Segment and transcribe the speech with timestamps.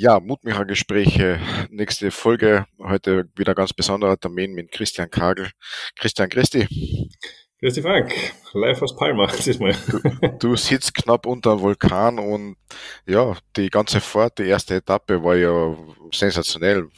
[0.00, 2.64] Ja, Mutmachergespräche, nächste Folge.
[2.78, 5.50] Heute wieder ganz besonderer Termin mit Christian Kagel.
[5.94, 6.66] Christian Christi.
[7.58, 8.10] Christi Frank,
[8.54, 9.76] live aus Palma diesmal.
[9.90, 12.56] Du, du sitzt knapp unter einem Vulkan und
[13.06, 15.76] ja, die ganze Fahrt, die erste Etappe war ja
[16.14, 16.88] sensationell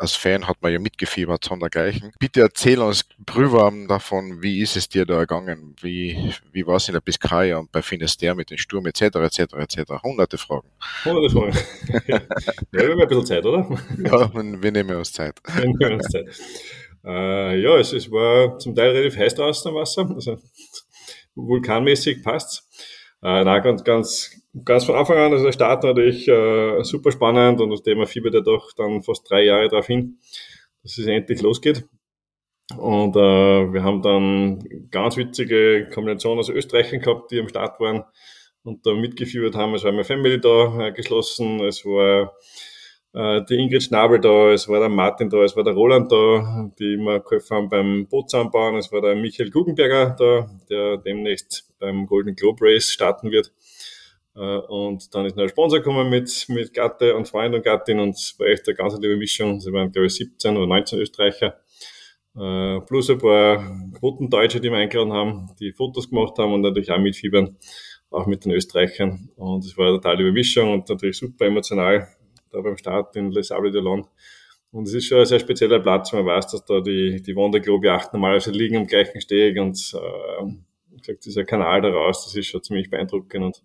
[0.00, 2.12] als Fan hat man ja mitgefiebert, sondergleichen.
[2.18, 5.76] Bitte erzähl uns brühwarm davon, wie ist es dir da ergangen?
[5.82, 9.02] Wie, wie war es in der Biskaya und bei Finisterre mit dem Sturm etc.
[9.02, 9.38] etc.
[9.58, 10.02] etc.
[10.02, 10.68] Hunderte Fragen.
[11.04, 11.58] Hunderte Fragen.
[12.08, 12.20] ja,
[12.70, 13.78] wir haben ein bisschen Zeit, oder?
[14.02, 15.38] Ja, wir nehmen uns Zeit.
[15.54, 16.26] Wir nehmen uns Zeit.
[17.04, 20.38] Äh, ja, es, es war zum Teil relativ heiß draußen am Wasser, also
[21.34, 22.66] vulkanmäßig passt's.
[23.22, 27.60] Äh, na, ganz, ganz, ganz von Anfang an, also der Start natürlich äh, super spannend
[27.60, 30.18] und das Thema fiebert ja doch dann fast drei Jahre darauf hin,
[30.82, 31.84] dass es endlich losgeht.
[32.78, 38.04] Und äh, wir haben dann ganz witzige Kombination aus Österreichern gehabt, die am Start waren
[38.62, 39.74] und da mitgeführt haben.
[39.74, 42.32] Es war meine Family da äh, geschlossen, es war
[43.12, 46.94] die Ingrid Schnabel da, es war der Martin da, es war der Roland da, die
[46.94, 52.36] immer geholfen haben beim Bootsanbauen, es war der Michael Guggenberger da, der demnächst beim Golden
[52.36, 53.52] Globe Race starten wird.
[54.36, 57.98] Äh, und dann ist noch ein Sponsor gekommen mit, mit Gatte und Freund und Gattin
[57.98, 59.60] und es war echt eine ganz liebe Mischung.
[59.60, 61.60] Sie waren, glaube ich, 17 oder 19 Österreicher.
[62.36, 66.92] Äh, plus ein paar Quotendeutsche, die wir eingeladen haben, die Fotos gemacht haben und natürlich
[66.92, 67.56] auch mitfiebern,
[68.10, 69.30] auch mit den Österreichern.
[69.36, 72.08] Und es war eine total liebe Mischung und natürlich super emotional
[72.50, 74.04] da beim Start in Les Sables d'Olonne.
[74.72, 78.12] Und es ist schon ein sehr spezieller Platz, man weiß, dass da die, die Wanderglobe-Yachten
[78.12, 82.88] normalerweise liegen am gleichen Steg und äh, gesagt, dieser Kanal daraus, das ist schon ziemlich
[82.88, 83.44] beeindruckend.
[83.44, 83.62] Und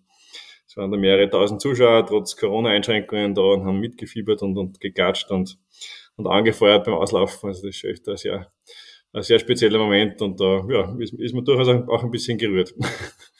[0.66, 5.30] es waren da mehrere tausend Zuschauer, trotz Corona-Einschränkungen da und haben mitgefiebert und, und gegatscht
[5.30, 5.58] und,
[6.16, 7.48] und angefeuert beim Auslaufen.
[7.48, 8.50] Also das ist echt ein sehr,
[9.12, 12.74] ein sehr spezieller Moment und da ja, ist, ist man durchaus auch ein bisschen gerührt.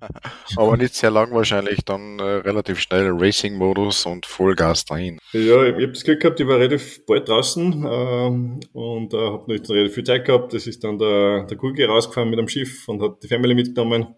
[0.56, 5.18] Aber nicht sehr lang wahrscheinlich, dann äh, relativ schnell Racing-Modus und Vollgas dahin.
[5.32, 9.16] Ja, ich, ich habe das Glück gehabt, ich war relativ bald draußen ähm, und äh,
[9.16, 10.52] habe nicht relativ viel Zeit gehabt.
[10.52, 14.14] Das ist dann der, der Gurke rausgefahren mit dem Schiff und hat die Family mitgenommen.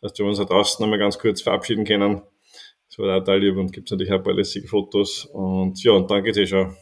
[0.00, 2.22] Das heißt, wir haben uns auch draußen einmal ganz kurz verabschieden können.
[2.88, 5.26] Das war total lieb und gibt natürlich auch ein paar lässige Fotos.
[5.26, 6.76] Und ja, und dann geht es eh schon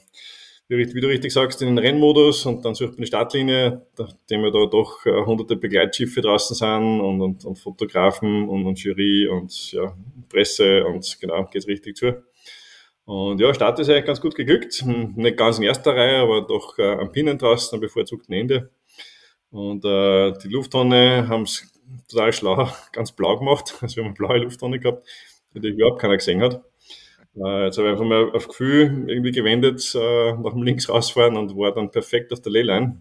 [0.68, 4.50] wie, du richtig sagst, in den Rennmodus und dann sucht man die Startlinie, nachdem wir
[4.50, 9.72] da doch äh, hunderte Begleitschiffe draußen sind und, und, und Fotografen und, und, Jury und
[9.72, 9.94] ja,
[10.28, 12.22] Presse und genau, geht's richtig zu.
[13.04, 14.82] Und ja, Start ist eigentlich ganz gut geglückt.
[14.82, 18.70] Hm, nicht ganz in erster Reihe, aber doch äh, am Pinnen draußen, am bevorzugten Ende.
[19.50, 21.70] Und äh, die Lufttonne haben es
[22.08, 23.74] total schlau, ganz blau gemacht.
[23.80, 25.06] Also wir haben eine blaue Lufttonne gehabt,
[25.52, 26.62] die überhaupt keiner gesehen hat.
[27.36, 31.36] Äh, jetzt habe ich einfach mal auf Gefühl irgendwie gewendet, äh, nach dem links rausfahren
[31.36, 33.00] und war dann perfekt auf der Leyline.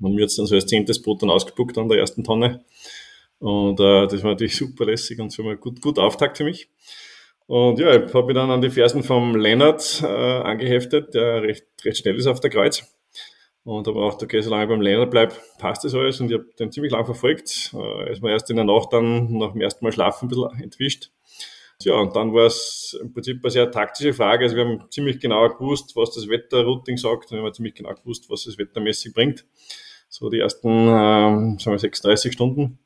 [0.00, 2.64] Und mir jetzt dann so als zehntes Boot dann ausgebuckt an der ersten Tonne.
[3.38, 6.68] Und äh, das war natürlich super lässig und so mal gut, gut Auftakt für mich.
[7.46, 11.66] Und ja, ich habe mich dann an die Fersen vom Lennart äh, angeheftet, der recht,
[11.84, 12.84] recht schnell ist auf der Kreuz.
[13.64, 16.20] Und habe auch, okay, solange ich beim Lennart bleibe, passt das alles.
[16.20, 17.74] Und ich habe den ziemlich lang verfolgt.
[17.74, 20.62] Äh, ist mir erst in der Nacht dann nach dem ersten Mal schlafen ein bisschen
[20.62, 21.10] entwischt.
[21.82, 24.44] Ja, und dann war es im Prinzip eine sehr taktische Frage.
[24.44, 27.94] Also wir haben ziemlich genau gewusst, was das Wetterrouting sagt und wir haben ziemlich genau
[27.94, 29.46] gewusst, was es wettermäßig bringt.
[30.08, 32.78] So die ersten, ähm, sagen wir, 36 Stunden.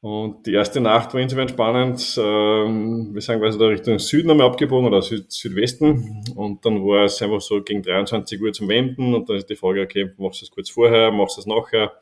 [0.00, 2.18] Und die erste Nacht war insofern spannend.
[2.18, 6.24] Ähm, wir sind da Richtung Süden einmal abgebogen oder Süd Südwesten.
[6.34, 9.14] Und dann war es einfach so gegen 23 Uhr zum Wenden.
[9.14, 11.92] Und dann ist die Frage, okay, machst du es kurz vorher, machst du es nachher?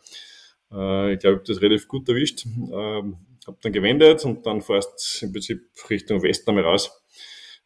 [0.72, 2.46] Äh, ich glaube, ich habe das relativ gut erwischt.
[2.46, 3.16] Ähm,
[3.48, 7.02] habe dann gewendet und dann fährst im Prinzip Richtung Westen einmal raus,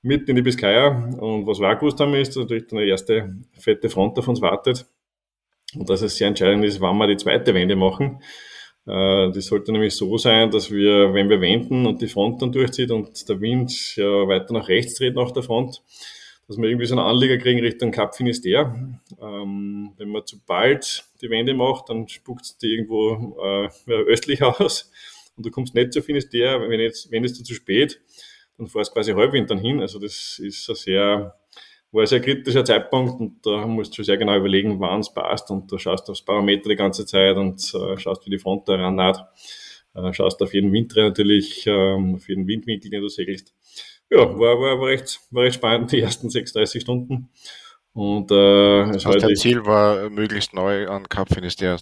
[0.01, 0.89] mitten in die Biskaya.
[1.19, 4.29] Und was wir auch gewusst haben, ist, dass natürlich dann eine erste fette Front auf
[4.29, 4.87] uns wartet.
[5.75, 8.23] Und dass es sehr entscheidend ist, wann wir die zweite Wende machen.
[8.87, 12.53] Äh, das sollte nämlich so sein, dass wir, wenn wir wenden und die Front dann
[12.53, 15.83] durchzieht und der Wind ja weiter nach rechts dreht nach der Front,
[16.47, 18.99] dass wir irgendwie so einen Anleger kriegen Richtung Cap Finisterre.
[19.21, 24.91] Ähm, wenn man zu bald die Wende macht, dann spuckt die irgendwo äh, östlich aus
[25.37, 28.01] und du kommst nicht zu Finisterre, wenn jetzt, wenn es zu spät,
[28.59, 29.81] dann fährst du quasi Halbwind dann hin.
[29.81, 31.35] Also das ist ein sehr,
[31.91, 35.13] war ein sehr kritischer Zeitpunkt und da musst du schon sehr genau überlegen, wann es
[35.13, 38.69] passt und du schaust aufs Parameter die ganze Zeit und äh, schaust, wie die Front
[38.69, 39.27] da rannaht.
[39.95, 43.55] Äh, schaust auf jeden Winddreh natürlich, ähm, auf jeden Windwinkel, den du segelst.
[44.11, 47.31] Ja, war, war, war, recht, war recht spannend, die ersten 36 Stunden.
[47.95, 51.79] Und äh, das heißt, dein Ziel war, möglichst neu an Cap Finisterre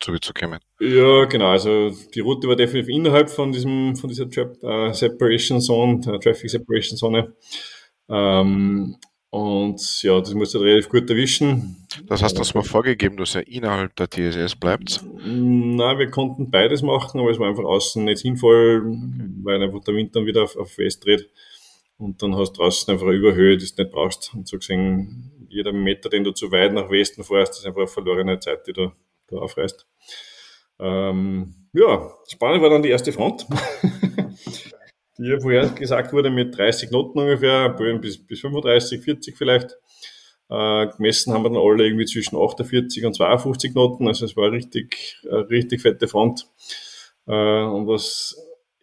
[0.00, 0.60] zurückzukommen.
[0.80, 1.50] Ja, genau.
[1.50, 6.20] Also die Route war definitiv innerhalb von diesem, von dieser Tra uh, Separation Zone, der
[6.20, 7.34] Traffic Separation Zone.
[8.08, 8.96] Ähm,
[9.30, 11.86] und ja, das musst du relativ gut erwischen.
[12.06, 15.04] Das heißt, das war vorgegeben, dass er innerhalb der TSS bleibt?
[15.22, 18.82] Nein, wir konnten beides machen, aber es war einfach außen nicht sinnvoll,
[19.42, 21.28] weil einfach der Wind dann wieder auf, auf West dreht.
[21.98, 24.32] und dann hast du draußen einfach eine Überhöhe, die du nicht brauchst.
[24.34, 27.88] Und so gesehen, jeder Meter, den du zu weit nach Westen fährst, ist einfach eine
[27.88, 28.92] verlorene Zeit, die du
[29.28, 29.86] da aufreißt.
[30.80, 33.46] Ähm, ja, spannend war dann die erste Front.
[35.18, 39.76] die vorher gesagt wurde mit 30 Knoten ungefähr, bis, bis 35, 40 vielleicht.
[40.50, 44.50] Äh, gemessen haben wir dann alle irgendwie zwischen 48 und 52 Knoten, also es war
[44.50, 46.48] richtig, eine richtig fette Front.
[47.26, 48.36] Äh, und was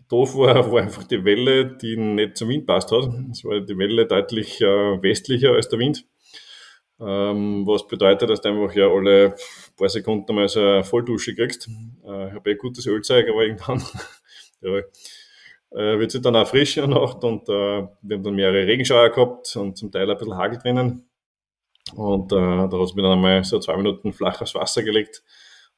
[0.10, 3.10] doof war, war einfach die Welle, die nicht zum Wind passt hat.
[3.32, 6.06] Es war die Welle deutlich äh, westlicher als der Wind.
[7.00, 9.36] Ähm, was bedeutet, dass du einfach ja alle
[9.76, 11.68] paar Sekunden mal so eine Volldusche kriegst.
[12.06, 13.84] Äh, ich habe eh gutes Ölzeug, aber irgendwann
[14.62, 14.78] ja,
[15.72, 18.66] äh, wird es dann auch frisch in der Nacht und äh, wir haben dann mehrere
[18.66, 21.10] Regenschauer gehabt und zum Teil ein bisschen Hagel drinnen.
[21.94, 25.22] Und äh, da hat es mir dann einmal so zwei Minuten flach aufs Wasser gelegt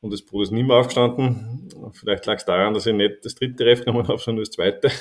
[0.02, 1.70] und das Brot ist nicht mehr aufgestanden.
[1.94, 4.92] Vielleicht lag es daran, dass ich nicht das dritte Ref genommen habe, sondern das zweite.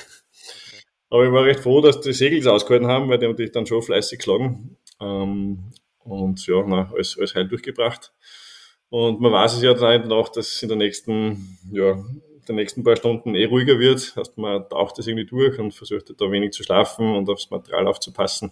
[1.09, 3.51] Aber ich war recht froh, dass die Segel es ausgehalten haben, weil die haben dich
[3.51, 4.77] dann schon fleißig geschlagen.
[4.99, 5.71] Ähm,
[6.07, 8.13] und ja, na, alles, alles heil durchgebracht.
[8.89, 11.97] Und man weiß es ja dann auch, dass es in der nächsten, ja,
[12.47, 14.15] den nächsten paar Stunden eh ruhiger wird.
[14.15, 17.87] Heißt, man taucht das irgendwie durch und versucht da wenig zu schlafen und aufs Material
[17.87, 18.51] aufzupassen.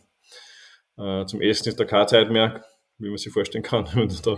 [0.97, 2.65] Äh, zum Essen ist da keine Zeit mehr,
[2.97, 4.37] wie man sich vorstellen kann, wenn du da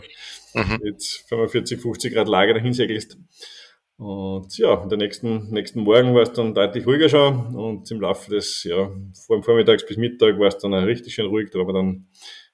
[0.53, 0.79] mhm.
[0.83, 3.17] mit 45, 50 Grad Lager dahin segelst.
[3.97, 7.99] Und ja, in der nächsten, nächsten Morgen war es dann deutlich ruhiger schon und im
[7.99, 8.91] Laufe des, ja,
[9.25, 11.49] vor dem Vormittags bis Mittag war es dann auch richtig schön ruhig.
[11.49, 12.07] Da war man dann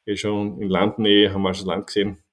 [0.06, 2.24] eh schon in Landnähe, haben wir schon das Land gesehen.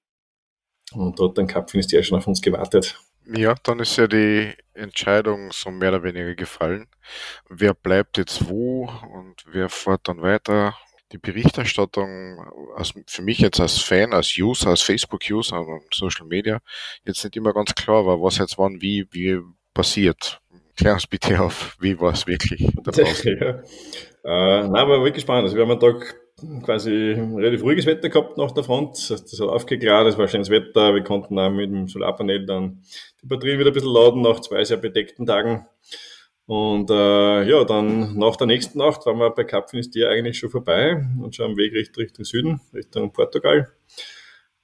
[0.92, 2.98] Und dort dann Cup Finisterre schon auf uns gewartet.
[3.26, 6.88] Ja, dann ist ja die Entscheidung so mehr oder weniger gefallen.
[7.48, 10.76] Wer bleibt jetzt wo und wer fährt dann weiter?
[11.12, 12.38] Die Berichterstattung
[12.76, 16.60] als, für mich jetzt als Fan, als User, als Facebook-User und Social Media
[17.04, 19.40] jetzt nicht immer ganz klar war, was jetzt wann wie, wie
[19.74, 20.40] passiert.
[20.76, 22.60] Klär uns bitte auf, wie war es wirklich?
[23.24, 23.62] ja.
[24.24, 25.44] Äh, nein, war wirklich spannend.
[25.44, 26.16] Also wir haben einen Tag
[26.62, 29.10] quasi relativ ruhiges Wetter gehabt nach der Front.
[29.10, 30.94] Das hat aufgeklärt, es war schönes Wetter.
[30.94, 32.82] Wir konnten auch mit dem Solarpanel dann
[33.22, 35.66] die Batterien wieder ein bisschen laden nach zwei sehr bedeckten Tagen.
[36.46, 40.50] Und äh, ja, dann nach der nächsten Nacht waren wir bei Cap Finisterre eigentlich schon
[40.50, 43.68] vorbei und schon am Weg Richtung, Süden, Richtung Portugal.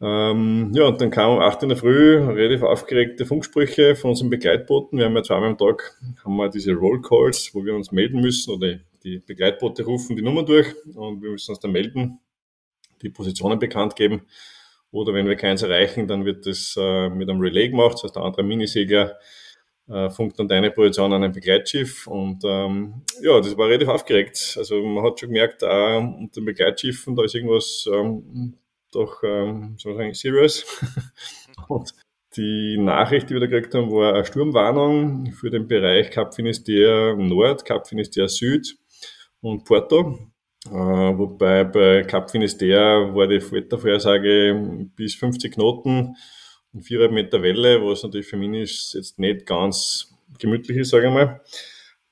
[0.01, 4.31] Ähm, ja, und dann kam um 8 in der Früh relativ aufgeregte Funksprüche von unseren
[4.31, 4.99] Begleitbooten.
[4.99, 8.21] Wir haben ja zweimal am Tag haben wir diese Roll Calls, wo wir uns melden
[8.21, 12.19] müssen oder die Begleitboote rufen die Nummer durch und wir müssen uns dann melden,
[13.03, 14.27] die Positionen bekannt geben.
[14.91, 18.17] Oder wenn wir keins erreichen, dann wird das äh, mit einem Relay gemacht, das heißt
[18.17, 19.17] der andere Minisegler
[19.89, 24.57] äh, funkt dann deine Position an ein Begleitschiff und ähm, ja, das war relativ aufgeregt.
[24.59, 28.59] Also man hat schon gemerkt, auch unter den Begleitschiffen, da ist irgendwas ähm,
[28.93, 30.65] doch, ähm, soll man sagen, serious.
[31.69, 31.95] und
[32.37, 37.17] die Nachricht, die wir da gekriegt haben, war eine Sturmwarnung für den Bereich Cap Finisterre
[37.17, 38.77] Nord, Cap Finisterre Süd
[39.47, 40.19] und Porto.
[40.67, 46.17] Äh, wobei bei Cap Finisterre war die Wettervorhersage bis 50 Knoten
[46.73, 51.13] und 4,5 Meter Welle, was natürlich für mich jetzt nicht ganz gemütlich ist, sage ich
[51.13, 51.41] mal.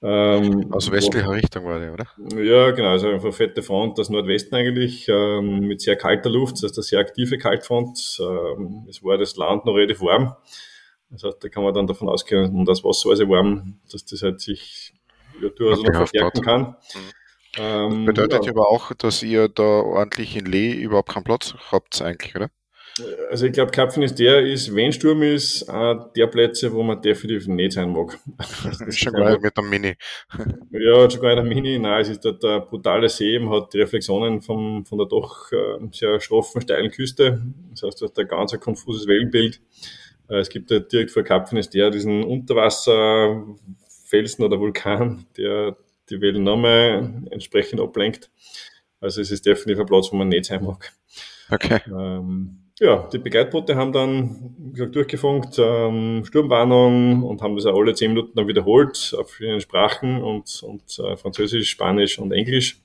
[0.03, 2.07] Ähm, Aus westlicher wo, Richtung war der, oder?
[2.37, 6.65] Ja, genau, also einfach fette Front, das Nordwesten eigentlich, ähm, mit sehr kalter Luft, das
[6.65, 8.19] heißt eine sehr aktive Kaltfront.
[8.21, 10.37] Ähm, es war das Land noch relativ warm.
[11.11, 14.05] Das heißt, da kann man dann davon ausgehen, und das Wasser war sehr warm, dass
[14.05, 14.93] das halt sich
[15.41, 16.61] ja, durchaus noch verstärken kann.
[16.63, 17.24] Mhm.
[17.59, 18.51] Ähm, bedeutet ja.
[18.51, 22.51] aber auch, dass ihr da ordentlich in Lee überhaupt keinen Platz habt eigentlich, oder?
[23.29, 27.03] Also ich glaube, Kapfen ist der, ist, wenn Sturm ist, auch der Plätze, wo man
[27.03, 28.17] definitiv nicht sein mag.
[28.91, 29.97] schon geil mit dem Mini.
[30.71, 31.81] ja, schon geil der Mini.
[31.81, 35.51] Nein, es ist dort der brutale See, man hat die Reflexionen vom, von der doch
[35.51, 37.43] äh, sehr schroffen, steilen Küste.
[37.71, 39.61] Das heißt, du hast ein ganz ein konfuses Wellenbild.
[40.29, 45.77] Äh, es gibt direkt vor Kapfen ist der diesen Unterwasserfelsen oder Vulkan, der
[46.11, 48.31] die Wellen nochmal entsprechend ablenkt.
[49.01, 50.93] Also es ist definitiv ein Platz, wo man nicht sein mag.
[51.51, 51.81] Okay.
[51.87, 57.79] Ähm, ja, die Begleitboote haben dann wie gesagt, durchgefunkt, ähm, Sturmwarnung und haben das auch
[57.79, 62.81] alle zehn Minuten dann wiederholt auf ihren Sprachen und, und äh, Französisch, Spanisch und Englisch.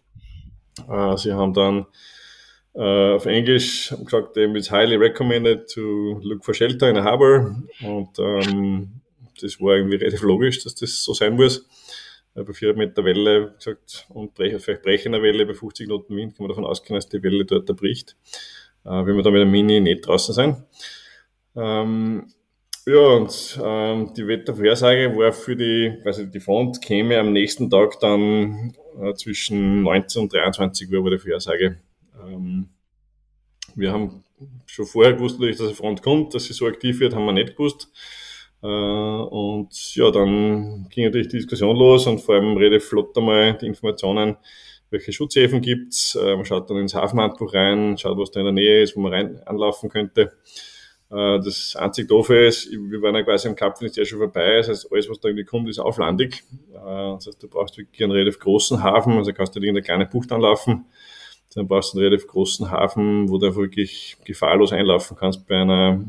[0.88, 1.88] Äh, sie haben dann
[2.76, 8.20] äh, auf Englisch gesagt, it's highly recommended to look for shelter in a harbor und
[8.20, 9.02] ähm,
[9.42, 11.66] das war irgendwie relativ logisch, dass das so sein muss.
[12.40, 16.44] Äh, bei 4 Meter Welle gesagt, und vielleicht brechender Welle bei 50 Knoten Wind kann
[16.46, 18.16] man davon ausgehen, dass die Welle dort erbricht
[18.86, 20.58] äh, wenn wir da mit dem Mini nicht draußen sind.
[21.56, 22.28] Ähm,
[22.86, 28.00] ja, und ähm, die Wettervorhersage war für die, also die Front käme am nächsten Tag
[28.00, 31.80] dann äh, zwischen 19 und 23 Uhr war die Vorhersage.
[32.24, 32.70] Ähm,
[33.76, 34.24] wir haben
[34.66, 37.56] schon vorher gewusst, dass die Front kommt, dass sie so aktiv wird, haben wir nicht
[37.56, 37.90] gewusst.
[38.62, 43.58] Äh, und ja, dann ging natürlich die Diskussion los und vor allem relativ flott einmal
[43.58, 44.38] die Informationen,
[44.90, 46.16] welche Schutzhäfen gibt's.
[46.16, 49.02] Äh, man schaut dann ins Hafenhandbuch rein, schaut, was da in der Nähe ist, wo
[49.02, 50.34] man rein anlaufen könnte.
[51.10, 54.58] Äh, das einzig Doofe ist, wir waren ja quasi am Kap ist ja schon vorbei.
[54.58, 56.44] Das heißt, alles, was da irgendwie kommt, ist auflandig.
[56.74, 60.06] Das heißt, du brauchst wirklich einen relativ großen Hafen, also kannst du in eine kleine
[60.06, 60.86] Bucht anlaufen.
[61.56, 66.06] Dann brauchst du einen relativ großen Hafen, wo du wirklich gefahrlos einlaufen kannst bei einer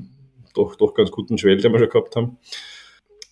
[0.54, 2.38] doch, doch ganz guten Schwelle, die wir schon gehabt haben.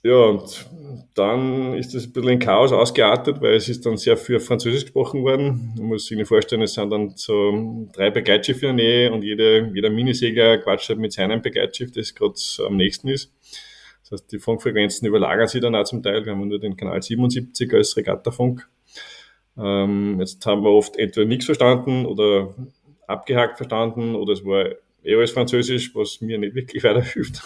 [0.05, 0.67] Ja, und
[1.15, 4.85] dann ist das ein bisschen in Chaos ausgeartet, weil es ist dann sehr viel Französisch
[4.85, 5.75] gesprochen worden.
[5.77, 9.25] Man muss sich nicht vorstellen, es sind dann so drei Begleitschiffe in der Nähe und
[9.25, 12.35] jede, jeder Minisegler quatscht halt mit seinem Begleitschiff, das gerade
[12.65, 13.33] am nächsten ist.
[14.03, 16.25] Das heißt, die Funkfrequenzen überlagern sich dann auch zum Teil.
[16.25, 18.69] Wir haben nur den Kanal 77 als Regattafunk.
[19.59, 22.55] Ähm, jetzt haben wir oft entweder nichts verstanden oder
[23.09, 24.67] abgehakt verstanden oder es war
[25.05, 27.43] eh alles Französisch, was mir nicht wirklich weiterhilft.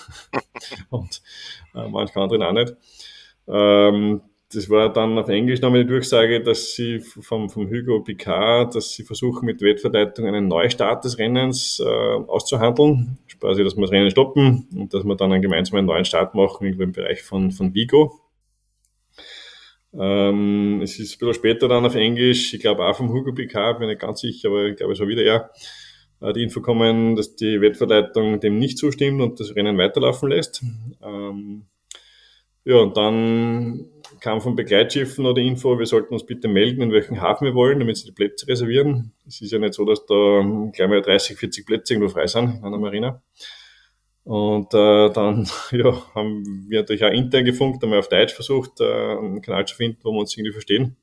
[0.91, 1.23] und
[1.75, 2.75] äh, manche anderen auch nicht.
[3.49, 4.23] Ähm,
[4.55, 8.93] das war dann auf Englisch nochmal die Durchsage, dass sie vom, vom Hugo Picard, dass
[8.93, 13.19] sie versuchen, mit Wettverteidigung einen Neustart des Rennens äh, auszuhandeln.
[13.41, 16.67] Quasi, dass wir das Rennen stoppen und dass wir dann einen gemeinsamen neuen Start machen,
[16.67, 18.21] im Bereich von, von Vigo.
[19.95, 23.79] Ähm, es ist ein bisschen später dann auf Englisch, ich glaube auch vom Hugo Picard,
[23.79, 25.51] bin nicht ganz sicher, aber ich glaube, es war wieder er,
[26.33, 30.63] die Info kommen, dass die Wettverleitung dem nicht zustimmt und das Rennen weiterlaufen lässt.
[31.03, 31.65] Ähm,
[32.65, 33.87] ja, und dann
[34.21, 37.55] kam von Begleitschiffen noch die Info, wir sollten uns bitte melden, in welchen Hafen wir
[37.55, 39.13] wollen, damit sie die Plätze reservieren.
[39.27, 42.59] Es ist ja nicht so, dass da gleich mal 30, 40 Plätze irgendwo frei sind
[42.59, 43.21] in einer Marina.
[44.23, 48.81] Und äh, dann ja, haben wir natürlich auch intern gefunkt, haben wir auf Deutsch versucht,
[48.81, 51.02] äh, einen Kanal zu finden, wo wir uns irgendwie verstehen äh,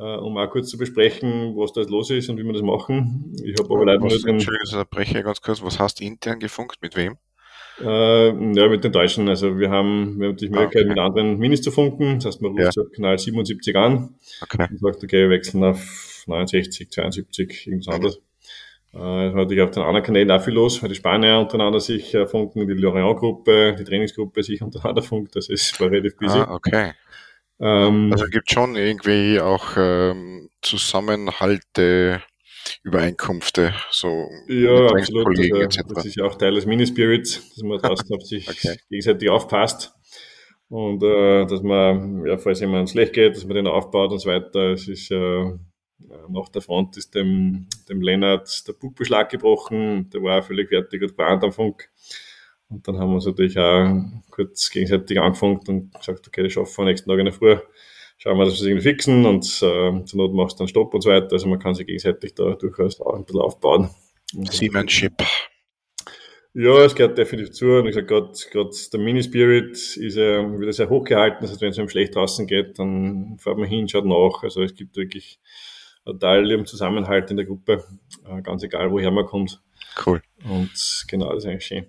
[0.00, 3.34] um auch kurz zu besprechen, was da los ist und wie wir das machen.
[3.44, 4.34] Ich habe aber leider nur drin.
[4.34, 5.62] Entschuldigung, ich breche ganz kurz.
[5.62, 6.78] Was hast du intern gefunkt?
[6.80, 7.16] Mit wem?
[7.80, 9.28] Äh, ja, mit den Deutschen.
[9.28, 10.88] Also wir haben, wir haben die Möglichkeit, ah, okay.
[10.88, 12.16] mit anderen Minis zu funken.
[12.16, 12.82] Das heißt, man ruft ja.
[12.94, 14.66] Kanal 77 an okay.
[14.70, 18.20] und sagt, okay, wir wechseln auf 69, 72, irgendwas anderes.
[18.92, 22.26] Äh, natürlich auf den anderen Kanälen auch viel los, weil die Spanier untereinander sich äh,
[22.26, 25.36] funken, die Lorient-Gruppe, die Trainingsgruppe sich untereinander funkt.
[25.36, 26.38] Das ist war relativ busy.
[26.38, 26.92] Ah, okay.
[27.60, 32.22] Ähm, also gibt schon irgendwie auch ähm, Zusammenhalte,
[32.82, 35.38] Übereinkünfte, so ja, absolut.
[35.38, 38.76] Also, das ist ja auch Teil des Minispirits, dass man draußen auf sich okay.
[38.88, 39.92] gegenseitig aufpasst
[40.70, 44.30] und äh, dass man, ja, falls jemand schlecht geht, dass man den aufbaut und so
[44.30, 44.72] weiter.
[44.72, 45.52] Es ist äh,
[46.28, 51.16] nach der Front ist dem, dem Lennart der Bugbeschlag gebrochen, der war völlig fertig und
[51.16, 51.90] gewarnt am Funk.
[52.70, 53.92] Und dann haben wir uns natürlich auch
[54.30, 57.56] kurz gegenseitig angefangen und gesagt, okay, das schaffen wir nächsten Tag in der Früh.
[58.18, 60.94] Schauen wir, dass wir es irgendwie fixen und äh, zur Not machst du dann Stopp
[60.94, 61.32] und so weiter.
[61.32, 63.90] Also man kann sich gegenseitig da durchaus auch ein bisschen aufbauen.
[64.50, 65.14] Seamanship.
[66.52, 67.66] Ja, es gehört definitiv zu.
[67.78, 71.38] Und ich sage, gerade der Mini-Spirit ist ja wieder sehr hoch gehalten.
[71.40, 74.42] Das heißt, wenn es einem schlecht draußen geht, dann fährt man hin, schaut nach.
[74.42, 75.40] Also es gibt wirklich
[76.04, 77.84] einen Teil im Zusammenhalt in der Gruppe,
[78.28, 79.60] äh, ganz egal, woher man kommt.
[80.04, 80.22] Cool.
[80.44, 81.86] Und genau, das ist eigentlich schön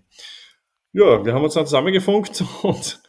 [0.93, 3.01] ja, wir haben uns dann zusammengefunkt und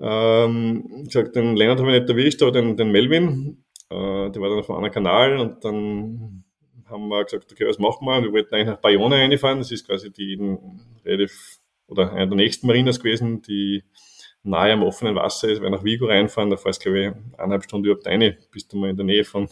[0.00, 4.48] ähm, gesagt, den Lennart habe ich nicht erwischt, aber den, den Melvin, äh, der war
[4.48, 6.44] dann auf einem anderen Kanal und dann
[6.88, 8.22] haben wir gesagt, okay, was machen wir?
[8.22, 10.38] Wir wollten eigentlich nach Bayonne reinfahren, das ist quasi die
[11.04, 13.82] relativ, oder eine der nächsten Marinas gewesen, die
[14.42, 17.86] nahe am offenen Wasser ist, weil nach Vigo reinfahren, da fährst glaube ich eineinhalb Stunden
[17.86, 19.48] überhaupt rein, bis du mal in der Nähe von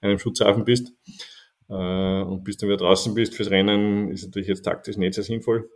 [0.00, 0.92] einem Schutzhafen bist.
[1.68, 5.24] Äh, und bis du wieder draußen bist fürs Rennen, ist natürlich jetzt taktisch nicht sehr
[5.24, 5.70] sinnvoll.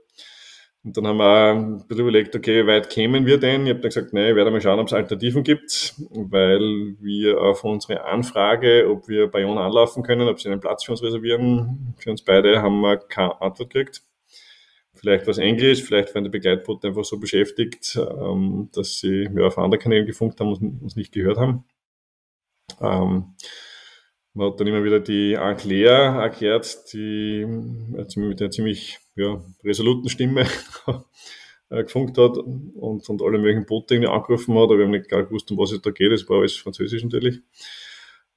[0.83, 3.67] Und dann haben wir ein bisschen überlegt, okay, wie weit kämen wir denn?
[3.67, 7.39] Ich habe dann gesagt, nee, ich werde mal schauen, ob es Alternativen gibt, weil wir
[7.39, 11.03] auf unsere Anfrage, ob wir bei Ion anlaufen können, ob sie einen Platz für uns
[11.03, 14.03] reservieren, für uns beide, haben wir keine Antwort gekriegt.
[14.95, 19.59] Vielleicht was Englisch, vielleicht waren die Begleitboote einfach so beschäftigt, ähm, dass sie ja, auf
[19.59, 21.65] anderen Kanälen gefunkt haben und uns nicht gehört haben.
[22.81, 23.35] Ähm,
[24.33, 30.47] man hat dann immer wieder die Anne erklärt, die mit einer ziemlich ja, resoluten Stimme
[31.71, 35.09] äh, gefunkt hat und, und alle möglichen Boote irgendwie angerufen hat, aber wir haben nicht
[35.09, 36.13] gar gewusst, um was es da geht.
[36.13, 37.41] Das war alles Französisch natürlich.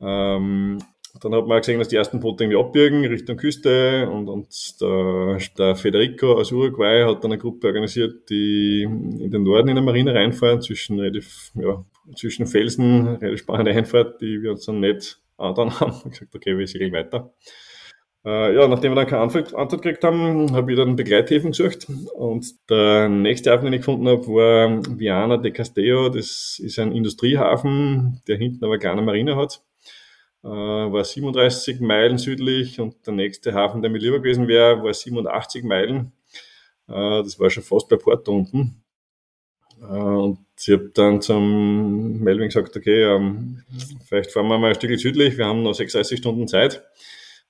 [0.02, 0.80] Ähm,
[1.22, 4.48] dann hat man gesehen, dass die ersten Boote irgendwie abbiegen Richtung Küste und, und
[4.82, 9.76] der, der Federico aus Uruguay hat dann eine Gruppe organisiert, die in den Norden in
[9.76, 11.86] der Marine reinfahren, zwischen ja,
[12.16, 16.68] zwischen Felsen, relativ spannende Einfahrt, die wir uns dann nicht dann haben gesagt, okay, wir
[16.68, 17.34] segeln weiter.
[18.26, 21.88] Äh, ja, nachdem wir dann keine Antwort, Antwort gekriegt haben, habe ich dann Begleithäfen gesucht.
[22.16, 26.10] Und der nächste Hafen, den ich gefunden habe, war Viana de Castello.
[26.10, 29.62] Das ist ein Industriehafen, der hinten aber keine Marine hat.
[30.44, 34.94] Äh, war 37 Meilen südlich und der nächste Hafen, der mir lieber gewesen wäre, war
[34.94, 36.12] 87 Meilen.
[36.88, 38.84] Äh, das war schon fast bei Porto unten.
[39.82, 43.64] Äh, und ich habe dann zum Melvin gesagt, okay, ähm,
[44.06, 46.84] vielleicht fahren wir mal ein Stück südlich, wir haben noch 36 Stunden Zeit,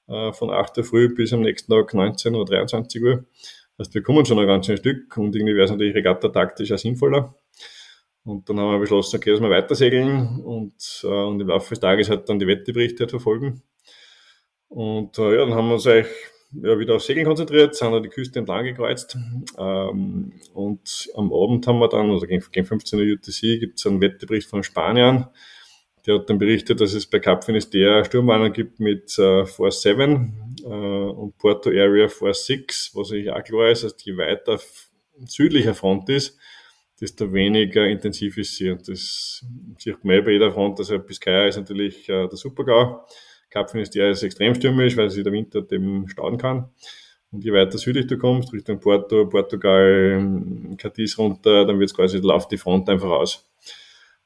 [0.06, 3.26] von 8 Uhr früh bis am nächsten Tag 19 oder 23 Uhr.
[3.78, 6.72] Das heißt, wir kommen schon ein ganzes Stück und irgendwie wäre es natürlich Regatta taktisch
[6.72, 7.36] auch sinnvoller.
[8.26, 11.70] Und dann haben wir beschlossen, okay, dass wir weiter segeln und, äh, und im Laufe
[11.70, 13.64] des Tages halt dann die Wetteberichte halt verfolgen.
[14.70, 16.08] Und äh, ja, dann haben wir uns eigentlich
[16.54, 19.18] ja, wieder auf Segeln konzentriert, sind an die Küste entlang gekreuzt.
[19.58, 23.86] Ähm, und am Abend haben wir dann, also gegen, gegen 15 Uhr UTC, gibt es
[23.86, 25.28] einen Wettebericht von Spaniern.
[26.06, 30.56] Der hat dann berichtet, dass es bei Cap Finisterre Sturmwarner gibt mit äh, Force 7
[30.64, 34.60] äh, und Porto Area Force 6, was ich auch klar ist, dass je weiter
[35.26, 36.38] südlicher Front ist,
[37.00, 38.70] desto weniger intensiv ist sie.
[38.72, 39.46] Und das
[39.78, 40.80] sieht man eh bei jeder Front.
[40.80, 43.06] Also Biscaya ist natürlich äh, der Supergau.
[43.50, 46.70] Kapfen ist der ist extrem stürmisch, weil sich der Winter dem stauen kann.
[47.32, 52.18] Und je weiter südlich du kommst, Richtung Porto, Portugal, Cadiz runter, dann wird es quasi,
[52.18, 53.50] läuft die Front einfach aus.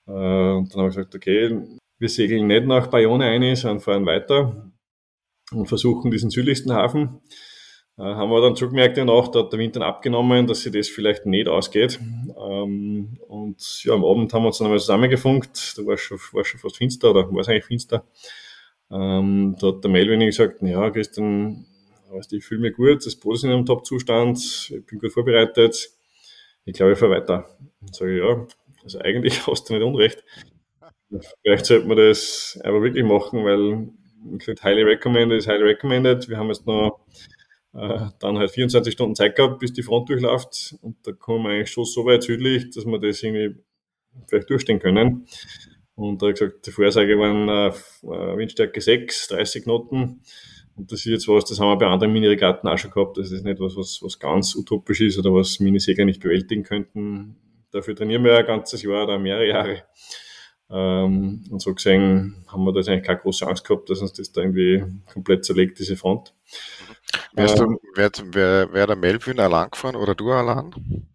[0.07, 1.59] Äh, und dann habe ich gesagt, okay,
[1.99, 4.71] wir segeln nicht nach Bayonne ein, sondern fahren weiter
[5.51, 7.21] und versuchen diesen südlichsten Hafen.
[7.97, 10.87] Äh, haben wir dann zugemerkt Nacht, da hat der Wind dann abgenommen, dass sich das
[10.87, 11.99] vielleicht nicht ausgeht.
[12.39, 16.45] Ähm, und ja, am Abend haben wir uns dann einmal zusammengefunkt, da war schon, war
[16.45, 18.05] schon fast finster, oder war es eigentlich finster.
[18.91, 21.65] Ähm, da hat der Melvin gesagt, ja, Christian,
[22.11, 24.37] weißt, ich fühle mich gut, das Boot ist in einem Top-Zustand,
[24.69, 25.89] ich bin gut vorbereitet,
[26.65, 27.49] ich glaube, ich fahre weiter.
[27.81, 28.47] Dann sage ich, ja,
[28.87, 30.23] also eigentlich hast du nicht Unrecht.
[31.41, 33.89] Vielleicht sollte man das aber wirklich machen, weil
[34.37, 36.27] gesagt, highly recommended ist highly recommended.
[36.27, 36.99] Wir haben jetzt noch
[37.73, 40.75] äh, dann halt 24 Stunden Zeit gehabt, bis die Front durchläuft.
[40.81, 43.55] Und da kommen wir eigentlich schon so weit südlich, dass wir das irgendwie
[44.27, 45.27] vielleicht durchstehen können.
[45.95, 50.21] Und da ich gesagt, die Vorhersage waren äh, äh Windstärke 6, 30 Knoten.
[50.75, 53.17] Und das ist jetzt was, das haben wir bei anderen Mini-Regatten auch schon gehabt.
[53.17, 57.35] Das ist nicht was, was, was ganz utopisch ist oder was Minisegler nicht bewältigen könnten.
[57.71, 59.83] Dafür trainieren wir ja ein ganzes Jahr oder mehrere Jahre.
[60.69, 64.31] Ähm, und so gesehen haben wir da eigentlich keine große Angst gehabt, dass uns das
[64.31, 66.33] da irgendwie komplett zerlegt, diese Front.
[67.33, 71.07] Wärst ähm, du, wär, wär, wär der Melvin allein gefahren oder du allein?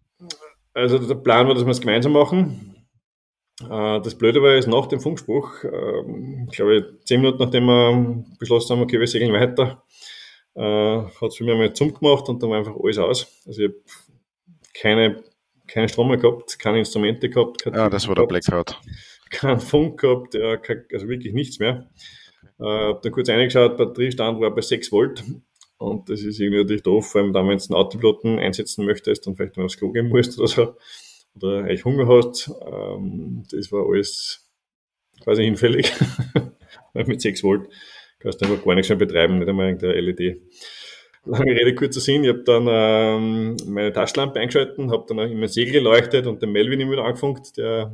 [0.73, 2.73] Also der Plan war, dass wir es gemeinsam machen.
[3.61, 8.25] Äh, das Blöde war jetzt nach dem Funkspruch, ähm, ich glaube, zehn Minuten nachdem wir
[8.39, 9.83] beschlossen haben, okay, wir segeln weiter,
[10.55, 13.41] äh, hat es für mich einmal Zum gemacht und dann war einfach alles aus.
[13.45, 13.81] Also ich habe
[14.73, 15.23] keine,
[15.73, 17.65] keinen Strom mehr gehabt, keine Instrumente gehabt.
[17.65, 18.79] Ja, das war der Blackout.
[19.31, 20.59] Kein Funk gehabt, ja,
[20.93, 21.89] also wirklich nichts mehr.
[22.59, 25.23] Äh, habe dann kurz reingeschaut, Batteriestand war bei 6 Volt
[25.77, 29.25] und das ist irgendwie natürlich doof, vor allem dann, wenn du einen Autopiloten einsetzen möchtest
[29.27, 30.75] und vielleicht noch aufs Klo gehen musst oder so,
[31.35, 32.51] oder echt Hunger hast.
[32.65, 34.47] Ähm, das war alles
[35.23, 35.91] quasi hinfällig.
[36.93, 37.67] Weil mit 6 Volt
[38.19, 40.39] kannst du einfach gar nichts mehr betreiben, nicht einmal irgendeine LED.
[41.25, 42.23] Lange Rede, kurzer Sinn.
[42.25, 46.51] Ich habe dann ähm, meine Taschenlampe eingeschalten, habe dann auch immer Segel geleuchtet und den
[46.51, 47.93] Melvin immer wieder angefunkt, der,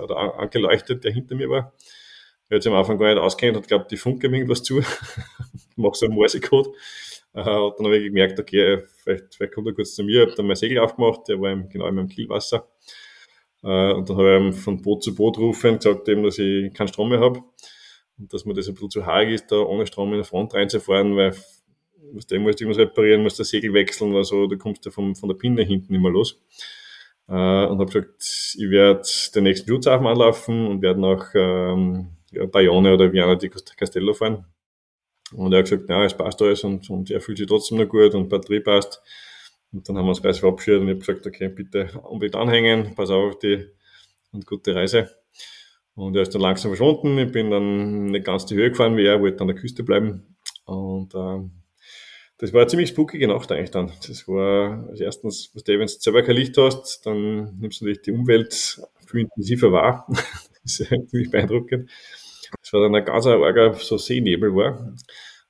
[0.00, 1.72] oder angeleuchtet, der hinter mir war.
[2.48, 4.80] Er hat sich am Anfang gar nicht auskennt und glaubt, die funke irgendwas zu.
[5.76, 6.68] Mach so einen Morsecode.
[7.34, 10.34] Äh, und dann habe ich gemerkt, okay, vielleicht, vielleicht kommt er kurz zu mir, habe
[10.36, 12.68] dann mein Segel aufgemacht, der war genau in meinem Kielwasser.
[13.64, 16.72] Äh, und dann habe ich von Boot zu Boot rufen und gesagt, eben, dass ich
[16.74, 17.42] keinen Strom mehr habe
[18.18, 20.54] und dass mir das ein bisschen zu haarig ist, da ohne Strom in der Front
[20.54, 21.34] reinzufahren, weil
[22.08, 25.28] du musst irgendwas reparieren, musst das Segel wechseln oder so, du kommst ja vom, von
[25.28, 26.40] der Pinne hinten immer los.
[27.28, 29.02] Äh, und habe gesagt, ich werde
[29.34, 34.44] den nächsten Schutzhafen anlaufen und werde nach ähm, ja, Bayonne oder Viana di Castello fahren.
[35.32, 37.88] Und er hat gesagt, ja, es passt alles und, und er fühlt sich trotzdem noch
[37.88, 39.02] gut und Batterie passt.
[39.72, 42.94] Und dann haben wir uns gleich verabschiedet und ich habe gesagt, okay, bitte unbedingt anhängen,
[42.94, 43.66] pass auf die
[44.32, 45.10] und gute Reise.
[45.94, 47.18] Und er ist dann langsam verschwunden.
[47.18, 50.36] Ich bin dann nicht ganz die Höhe gefahren wie er, wollte an der Küste bleiben.
[50.64, 51.40] Und äh,
[52.38, 53.92] das war eine ziemlich spookige Nacht eigentlich dann.
[54.06, 57.84] Das war also erstens, was du, wenn du selber kein Licht hast, dann nimmst du
[57.84, 60.06] natürlich die Umwelt viel intensiver wahr.
[60.62, 61.90] das ist ziemlich beeindruckend.
[62.62, 64.94] Es war dann ein ganz arger so Seenebel war.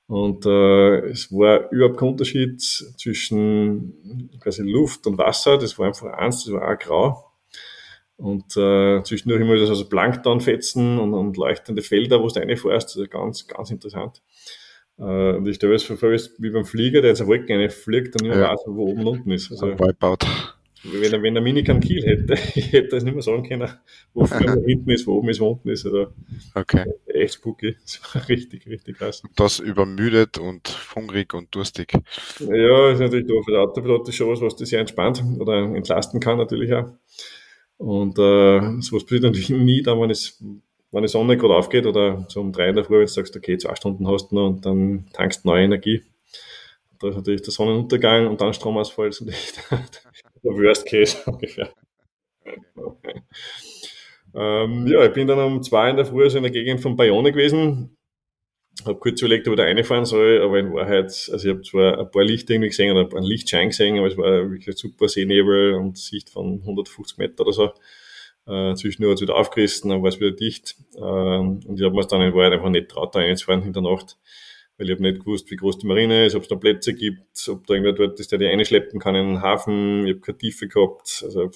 [0.07, 5.59] Und äh, es war überhaupt kein Unterschied zwischen quasi Luft und Wasser.
[5.59, 7.25] Das war einfach eins, das war auch grau.
[8.17, 12.89] Und äh, zwischendurch immer das also Planktonfetzen und, und leuchtende Felder, wo du reinfährst.
[12.89, 14.23] Das ist ganz, ganz interessant.
[14.99, 18.21] Äh, und ich stelle das vor, wie beim Flieger, der jetzt eine Wolke reinfliegt und
[18.21, 18.51] nicht mehr ja.
[18.51, 19.51] weiß, wo oben und unten ist.
[19.51, 20.25] Also, Wipeout.
[20.83, 23.69] Wenn er, wenn er Mini keinen Kiel hätte, ich hätte das nicht mehr sagen können,
[24.13, 24.25] wo
[24.65, 25.85] hinten ist, wo oben ist, wo unten ist.
[25.85, 26.13] Oder
[26.55, 26.85] okay.
[27.07, 27.75] Echt spooky.
[27.83, 29.23] Das war richtig, richtig krass.
[29.35, 31.93] Das übermüdet und hungrig und durstig.
[32.39, 33.45] Ja, ist natürlich doof.
[33.49, 36.91] Der Autopilot ist schon was, was dich sehr entspannt oder entlasten kann natürlich auch.
[37.77, 40.43] Und äh, sowas passiert natürlich nie, dann, wenn, es,
[40.91, 43.35] wenn die Sonne gerade aufgeht oder so um drei in der Früh, wenn du sagst,
[43.35, 46.03] okay, zwei Stunden hast du noch und dann tankst neue Energie.
[46.99, 49.53] Da ist natürlich der Sonnenuntergang und dann Stromausfall ist natürlich
[50.43, 51.69] der Worst Case ungefähr.
[54.35, 56.95] ähm, ja, ich bin dann um zwei in der Früh so in der Gegend von
[56.95, 57.95] Bayonne gewesen.
[58.85, 61.99] Habe kurz überlegt, ob ich da reinfahren soll, aber in Wahrheit, also ich habe zwar
[61.99, 65.73] ein paar Lichter irgendwie gesehen oder einen Lichtschein gesehen, aber es war wirklich super Seenebel
[65.73, 67.71] und Sicht von 150 Meter oder so.
[68.49, 70.75] Äh, zwischendurch hat es wieder aufgerissen, dann war es wieder dicht.
[70.97, 73.83] Ähm, und ich habe mir dann in Wahrheit einfach nicht traut, da reinzufahren in der
[73.83, 74.17] Nacht,
[74.77, 77.47] weil ich habe nicht gewusst, wie groß die Marine ist, ob es da Plätze gibt,
[77.47, 80.07] ob da irgendwer dort ist, der die einschleppen kann in den Hafen.
[80.07, 81.21] Ich habe keine Tiefe gehabt.
[81.23, 81.51] Also,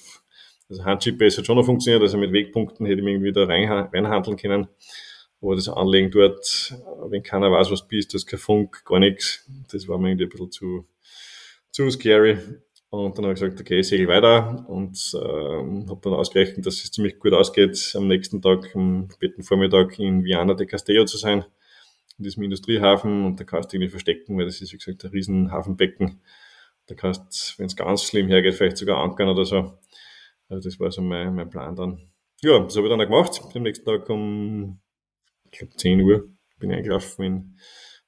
[0.70, 3.68] also Hand-GPS hat schon noch funktioniert, also mit Wegpunkten hätte ich mich irgendwie da rein,
[3.70, 4.68] reinhandeln können.
[5.42, 6.76] Aber das Anlegen dort,
[7.08, 10.26] wenn keiner weiß, was bist, das ist kein Funk, gar nichts, das war mir irgendwie
[10.26, 10.86] ein bisschen zu,
[11.72, 12.38] zu scary.
[12.94, 16.76] Und dann habe ich gesagt, okay, ich segel weiter und ähm, habe dann ausgerechnet, dass
[16.76, 21.18] es ziemlich gut ausgeht, am nächsten Tag, am späten Vormittag in Viana de Castello zu
[21.18, 21.44] sein,
[22.20, 25.10] in diesem Industriehafen und da kannst du irgendwie verstecken, weil das ist, wie gesagt, ein
[25.10, 26.22] riesen Hafenbecken.
[26.86, 29.80] Da kannst, wenn es ganz schlimm hergeht, vielleicht sogar ankern oder so.
[30.48, 32.12] Also das war so mein, mein Plan dann.
[32.44, 33.42] Ja, das habe ich dann auch gemacht.
[33.56, 34.80] Am nächsten Tag um,
[35.52, 36.30] ich glaube, 10 Uhr
[36.60, 37.58] bin ich eingelaufen in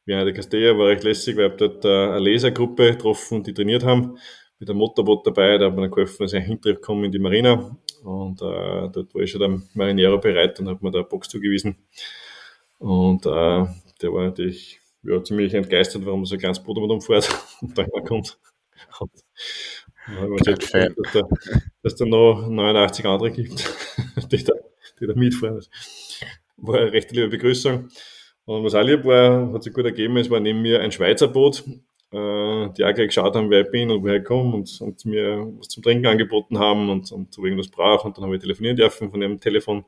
[0.06, 3.84] Viana de Castello, war recht lässig, weil ich dort äh, eine Lesergruppe getroffen, die trainiert
[3.84, 4.19] haben
[4.65, 7.19] mit einem Motorboot dabei, der hat mir dann geholfen, dass ich hinterher komme in die
[7.19, 7.78] Marina.
[8.04, 11.30] Und äh, dort war ich schon der Marinero bereit und hat mir da eine Box
[11.30, 11.78] zugewiesen.
[12.80, 13.65] Und äh,
[14.01, 17.30] der war natürlich ja, ziemlich entgeistert, warum so ein kleines Boot damit umfährt
[17.62, 18.39] und da kommt.
[18.99, 19.12] Und,
[20.30, 20.95] und dann Fan.
[20.97, 21.21] Dass, da,
[21.84, 23.51] dass da noch 89 andere gibt,
[24.32, 24.54] die da,
[24.99, 25.58] die da mitfahren.
[25.58, 25.69] Das
[26.58, 27.89] war eine recht liebe Begrüßung.
[28.45, 31.28] Und was auch lieb war, hat sich gut ergeben, es war neben mir ein Schweizer
[31.28, 31.63] Boot,
[32.15, 35.06] äh, die auch gleich geschaut haben, wer ich bin und woher ich komme und, und
[35.06, 38.08] mir was zum Trinken angeboten haben und, und ob ich irgendwas brauche.
[38.08, 39.80] Und dann haben wir telefonieren dürfen von ihrem Telefon.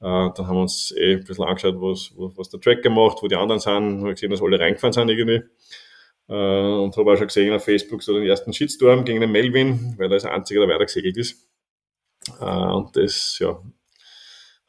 [0.00, 3.28] Äh, dann haben wir uns eh ein bisschen angeschaut, was, was der Tracker macht, wo
[3.28, 4.00] die anderen sind.
[4.00, 5.42] Habe gesehen, dass alle reingefahren sind irgendwie.
[6.28, 9.94] Äh, und habe auch schon gesehen auf Facebook so den ersten Shitstorm gegen den Melvin,
[9.96, 11.48] weil er als einziger der weiter gesegelt ist.
[12.40, 13.58] Äh, und das, ja,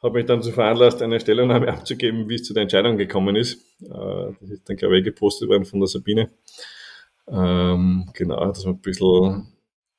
[0.02, 3.62] hat mich dann zu veranlasst, eine Stellungnahme abzugeben, wie es zu der Entscheidung gekommen ist.
[3.82, 6.30] Äh, das ist dann, glaube ich, gepostet worden von der Sabine.
[7.28, 9.46] Ähm, genau, dass man ein bisschen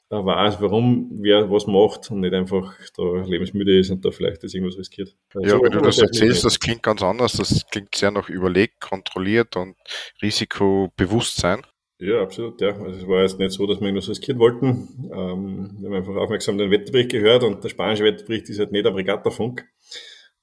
[0.09, 4.53] weiß, warum wer was macht und nicht einfach da lebensmüde ist und da vielleicht das
[4.53, 5.15] irgendwas riskiert.
[5.33, 7.33] Also ja, wenn du das erzählst, das klingt ganz anders.
[7.33, 9.75] Das klingt sehr noch überlegt, kontrolliert und
[10.21, 11.61] Risikobewusstsein.
[11.99, 12.69] Ja, absolut, ja.
[12.69, 15.11] Also es war jetzt nicht so, dass wir irgendwas riskieren wollten.
[15.13, 18.87] Ähm, wir haben einfach aufmerksam den Wetterbericht gehört und der spanische Wetterbericht ist halt nicht
[18.87, 19.63] ein Regattafunk,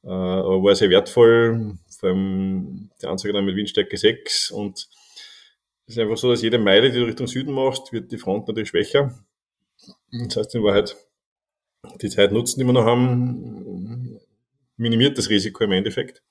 [0.05, 4.89] äh, aber war sehr wertvoll, vor allem die Anzeige dann mit Windstärke 6 und
[5.87, 8.47] es ist einfach so, dass jede Meile, die du Richtung Süden machst, wird die Front
[8.47, 9.19] natürlich schwächer.
[10.13, 10.97] Das heißt in Wahrheit,
[12.03, 14.21] die Zeit nutzen, die wir noch haben,
[14.77, 16.23] minimiert das Risiko im Endeffekt.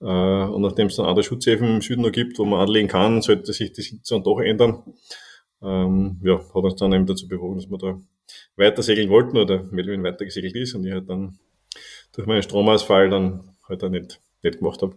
[0.00, 3.22] Äh, und nachdem es dann andere Schutzhäfen im Süden noch gibt, wo man anlegen kann,
[3.22, 4.82] sollte sich die Situation doch ändern.
[5.62, 8.00] Ähm, ja, hat uns dann eben dazu bewogen, dass wir da
[8.56, 11.38] weiter segeln wollten oder Melvin weiter gesegelt ist und ich halt dann
[12.14, 14.94] durch meinen Stromausfall dann halt auch nicht, nicht gemacht habe.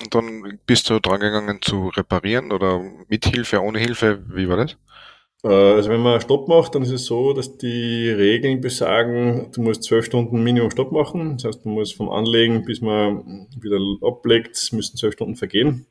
[0.00, 4.24] Und dann bist du dran gegangen zu reparieren oder mit Hilfe, ohne Hilfe?
[4.28, 4.76] Wie war das?
[5.44, 9.62] Äh, also wenn man Stopp macht, dann ist es so, dass die Regeln besagen, du
[9.62, 11.36] musst zwölf Stunden Minimum Stopp machen.
[11.36, 15.86] Das heißt, du musst vom Anlegen, bis man wieder ablegt, müssen zwölf Stunden vergehen.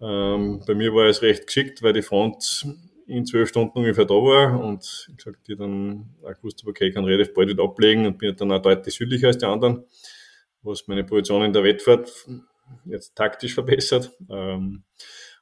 [0.00, 2.66] Ähm, bei mir war es recht geschickt, weil die Front
[3.06, 6.88] in zwölf Stunden ungefähr da war und ich gesagt, die dann auch gewusst habe, okay,
[6.88, 9.84] ich kann relativ bald wieder ablegen und bin dann auch deutlich südlicher als die anderen,
[10.62, 12.10] was meine Position in der Wettfahrt
[12.86, 14.12] jetzt taktisch verbessert.
[14.30, 14.84] Ähm,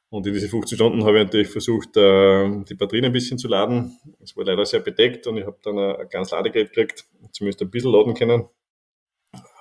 [0.09, 3.47] und in diese 15 Stunden habe ich natürlich versucht, äh, die Batterien ein bisschen zu
[3.47, 3.97] laden.
[4.21, 7.71] Es war leider sehr bedeckt und ich habe dann ein ganz Ladegerät gekriegt, zumindest ein
[7.71, 8.47] bisschen laden können.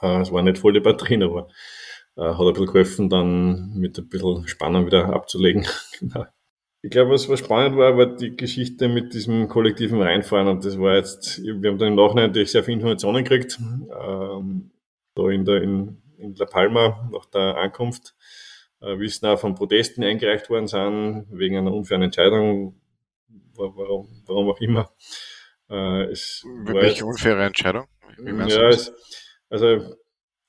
[0.03, 1.49] Äh, es waren nicht voll die Batterien, aber
[2.17, 5.67] äh, hat ein bisschen geholfen, dann mit ein bisschen Spannung wieder abzulegen.
[5.99, 6.27] Genau.
[6.85, 10.49] Ich glaube, was, was spannend war, war die Geschichte mit diesem kollektiven Reinfahren.
[10.49, 14.73] Und das war jetzt, wir haben dann im Nachhinein natürlich sehr viele Informationen gekriegt, ähm,
[15.15, 18.17] da in, der, in, in La Palma nach der Ankunft
[18.81, 22.81] äh, wissen auch von Protesten eingereicht worden sind, wegen einer unfairen Entscheidung,
[23.55, 24.91] warum, warum auch immer.
[25.71, 27.87] Äh, es Welche unfaire Entscheidung?
[28.19, 28.93] Ja, es,
[29.49, 29.95] also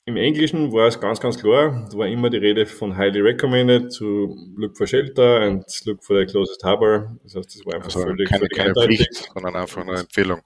[0.06, 3.90] im Englischen war es ganz, ganz klar, da war immer die Rede von highly recommended
[3.90, 7.16] zu look for shelter and look for the closest harbor.
[7.22, 10.42] Das heißt, das war einfach also völlig, keine, völlig keine Pflicht, sondern einfach eine Empfehlung.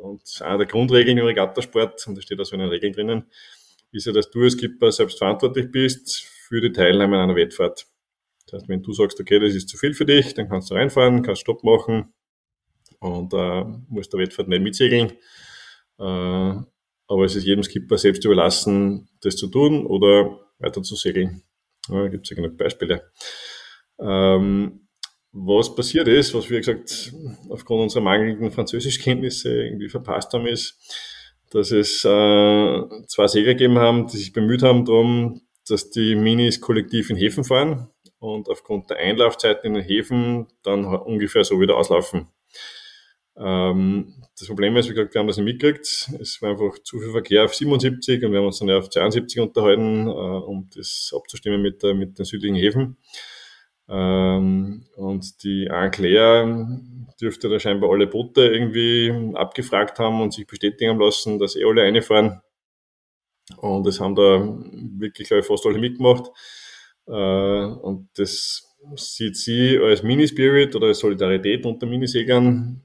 [0.00, 3.24] Und eine der Grundregeln im Regattasport, und da steht auch so in den Regeln drinnen,
[3.92, 7.86] ist ja, dass du als Skipper selbst verantwortlich bist für die Teilnahme an einer Wettfahrt.
[8.46, 10.74] Das heißt, wenn du sagst, okay, das ist zu viel für dich, dann kannst du
[10.74, 12.14] reinfahren, kannst Stopp machen
[13.00, 15.12] und äh, musst der Wettfahrt nicht mitsegeln.
[15.98, 16.62] Äh,
[17.08, 21.42] aber es ist jedem Skipper selbst überlassen, das zu tun oder weiter zu segeln.
[21.88, 23.10] Ja, gibt es ja genug Beispiele.
[23.98, 24.88] Ähm,
[25.32, 27.12] was passiert ist, was wir gesagt
[27.50, 30.78] aufgrund unserer mangelnden Französischkenntnisse irgendwie verpasst haben, ist,
[31.50, 36.60] dass es äh, zwei Segler gegeben haben, die sich bemüht haben darum, dass die Minis
[36.60, 41.76] kollektiv in Häfen fahren und aufgrund der Einlaufzeiten in den Häfen dann ungefähr so wieder
[41.76, 42.28] auslaufen.
[43.38, 46.10] Ähm, das Problem ist, wie gesagt, wir haben das nicht mitgekriegt.
[46.20, 48.88] Es war einfach zu viel Verkehr auf 77 und wir haben uns dann ja auf
[48.88, 52.96] 72 unterhalten, äh, um das abzustimmen mit, der, mit den südlichen Häfen.
[53.88, 56.80] Ähm, und die Anclair
[57.20, 61.64] dürfte da scheinbar alle Boote irgendwie abgefragt haben und sich bestätigen haben lassen, dass eh
[61.64, 62.40] alle reinfahren.
[63.58, 64.40] Und das haben da
[64.98, 66.30] wirklich, glaube ich, fast alle mitgemacht.
[67.06, 72.82] Äh, und das sieht sie als Minispirit oder als Solidarität unter Minisegern.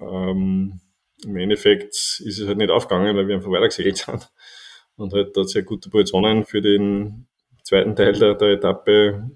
[0.00, 0.80] Ähm,
[1.24, 4.30] Im Endeffekt ist es halt nicht aufgegangen, weil wir einfach weitergesegelt sind
[4.96, 7.26] und halt da sehr gute Positionen für den
[7.62, 9.30] zweiten Teil der, der Etappe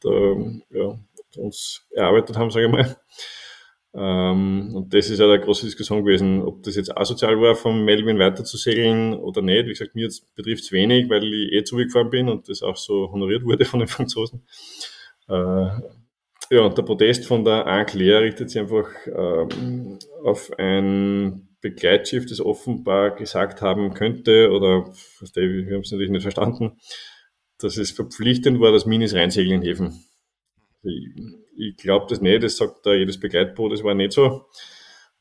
[0.00, 0.10] da,
[0.70, 0.98] ja,
[1.36, 2.96] uns erarbeitet haben, sage ich mal.
[3.94, 7.84] Ähm, und das ist ja eine große Diskussion gewesen, ob das jetzt asozial war, vom
[7.84, 9.66] Melvin weiter zu segeln oder nicht.
[9.66, 13.12] Wie gesagt, mir betrifft es wenig, weil ich eh zugefahren bin und das auch so
[13.12, 14.46] honoriert wurde von den Franzosen.
[15.28, 15.68] Äh,
[16.52, 23.14] ja, der Protest von der Anclair richtet sich einfach ähm, auf ein Begleitschiff, das offenbar
[23.14, 24.84] gesagt haben könnte, oder
[25.34, 26.78] wir haben es natürlich nicht verstanden,
[27.58, 30.04] dass es verpflichtend war, dass Minis reinsegeln in Häfen.
[30.82, 31.08] Ich,
[31.56, 34.44] ich glaube das nicht, das sagt da jedes Begleitboot, das war nicht so.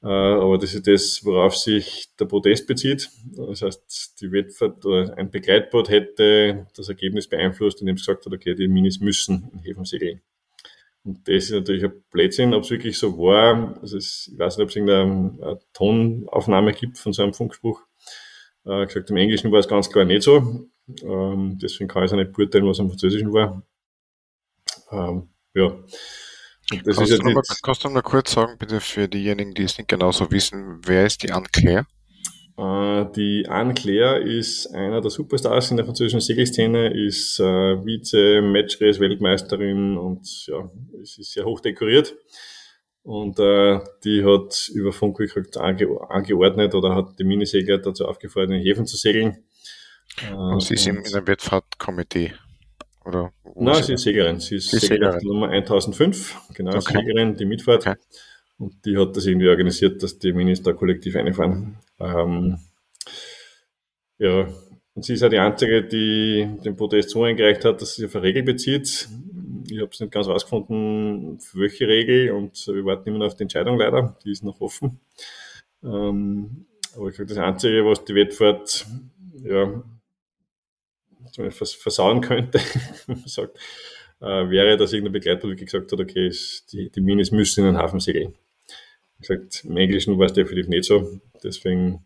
[0.04, 3.10] Äh, aber das ist das, worauf sich der Protest bezieht.
[3.38, 8.34] Das heißt, die Wettfahrt oder ein Begleitboot hätte das Ergebnis beeinflusst, indem es gesagt hat,
[8.34, 10.22] okay, die Minis müssen in Häfen segeln.
[11.04, 13.78] Und das ist natürlich ein Blödsinn, ob es wirklich so war.
[13.82, 17.82] Also es, ich weiß nicht, ob es irgendeine Tonaufnahme gibt von so einem Funkspruch.
[18.66, 20.68] Äh, gesagt, im Englischen war es ganz klar nicht so.
[21.04, 23.64] Ähm, deswegen kann ich es auch nicht beurteilen, was am Französischen war.
[24.92, 25.74] Ähm, ja.
[26.86, 29.90] Das kannst, du mal, kannst du mal kurz sagen, bitte für diejenigen, die es nicht
[29.90, 31.84] genauso wissen, wer ist die Anne Äh,
[32.62, 33.74] die Anne
[34.20, 40.70] ist einer der Superstars in der französischen Segelszene, ist äh, Vize-Matchrace-Weltmeisterin und ja,
[41.02, 42.14] es ist sehr hoch dekoriert.
[43.04, 48.52] Und äh, die hat über Funk gekriegt ange angeordnet oder hat die Minisegler dazu aufgefordert,
[48.52, 49.44] in den Häfen zu segeln.
[50.32, 52.34] Und sie ist in, in einem Wettfahrtkomitee?
[53.06, 54.40] Oder Nein, sie ist Seglerin.
[54.40, 56.98] Sie ist Seglerin Nummer 1005, genau, okay.
[56.98, 57.88] Seglerin, die Mitfahrt.
[57.88, 57.98] Okay.
[58.60, 61.80] Und die hat das irgendwie organisiert, dass die Minis da kollektiv einfahren.
[62.02, 62.58] Ähm,
[64.18, 64.48] ja,
[64.94, 68.16] und sie ist ja die Einzige, die den Protest so eingereicht hat, dass sie auf
[68.16, 69.08] eine Regel bezieht.
[69.70, 73.36] Ich habe es nicht ganz rausgefunden, für welche Regel und wir warten immer noch auf
[73.36, 75.00] die Entscheidung leider, die ist noch offen.
[75.84, 78.86] Ähm, aber ich glaube, das Einzige, was die Wettfahrt
[79.44, 79.82] ja,
[81.50, 82.60] vers versauen könnte,
[83.26, 83.58] sagt,
[84.20, 86.32] äh, wäre, dass irgendein Begleiter wirklich gesagt hat, okay,
[86.72, 88.36] die, die Minis müssen in den Hafen segeln.
[89.20, 91.22] Ich gesagt, im Englischen war es definitiv nicht so.
[91.44, 92.06] Deswegen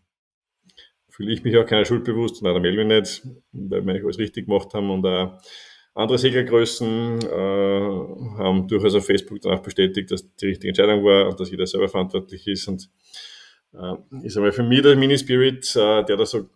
[1.08, 4.90] fühle ich mich auch keiner Schuld bewusst Melvin nicht, weil wir alles richtig gemacht haben
[4.90, 5.38] und auch
[5.94, 11.40] andere Seglergrößen äh, haben durchaus auf Facebook danach bestätigt, dass die richtige Entscheidung war und
[11.40, 12.68] dass jeder selber verantwortlich ist.
[12.68, 12.90] Und
[13.72, 13.94] äh,
[14.26, 16.50] ist aber für mich der Mini-Spirit, äh, der da so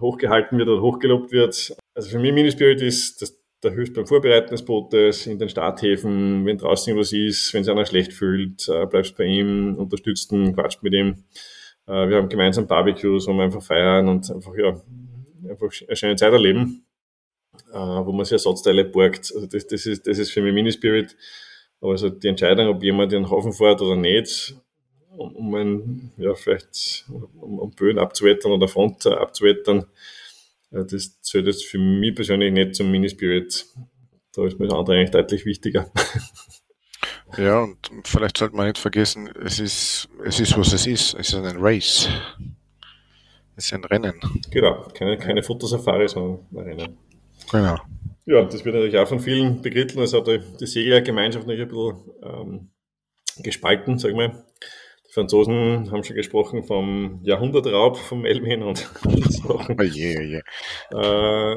[0.00, 4.50] hochgehalten wird oder hochgelobt wird, also für mich Minispirit ist, dass der hilft beim Vorbereiten
[4.50, 8.86] des Bootes, in den Starthäfen, wenn draußen was ist, wenn sich einer schlecht fühlt, äh,
[8.86, 11.24] bleibst bei ihm, unterstützt ihn, quatscht mit ihm.
[11.86, 14.80] Äh, wir haben gemeinsam Barbecues, wo wir einfach feiern und einfach, ja,
[15.48, 16.84] einfach eine schöne Zeit erleben,
[17.72, 19.32] äh, wo man sich Ersatzteile borgt.
[19.34, 21.16] Also das, das, ist, das ist für mich Minispirit.
[21.80, 24.56] Also die Entscheidung, ob jemand in den Hafen fährt oder nicht,
[25.16, 29.86] um, um ein, ja, vielleicht, um, um Böen abzuwettern oder Front abzuwettern,
[30.70, 33.66] das zählt jetzt für mich persönlich nicht zum Minispirit.
[34.34, 35.90] Da ist mir das andere eigentlich deutlich wichtiger.
[37.36, 41.14] Ja, und vielleicht sollte man nicht vergessen, es ist, es ist, was es ist.
[41.14, 42.08] Es ist ein Race.
[43.56, 44.14] Es ist ein Rennen.
[44.50, 46.98] Genau, keine, keine Fotosafari, sondern ein Rennen.
[47.50, 47.76] Genau.
[48.26, 50.02] Ja, das wird natürlich auch von vielen begriffen.
[50.02, 52.68] Es hat die Seglergemeinschaft natürlich ein bisschen ähm,
[53.42, 54.44] gespalten, sag ich mal.
[55.16, 58.78] Franzosen haben schon gesprochen vom Jahrhundertraub vom Elmin und
[59.30, 59.60] so.
[59.60, 60.42] Oh je, oh je.
[60.90, 61.54] Äh,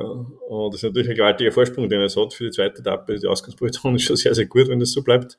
[0.48, 3.20] und das ist natürlich ein gewaltiger Vorsprung, den er hat für die zweite Etappe.
[3.20, 5.38] Die Ausgangsposition ist schon sehr, sehr gut, wenn das so bleibt.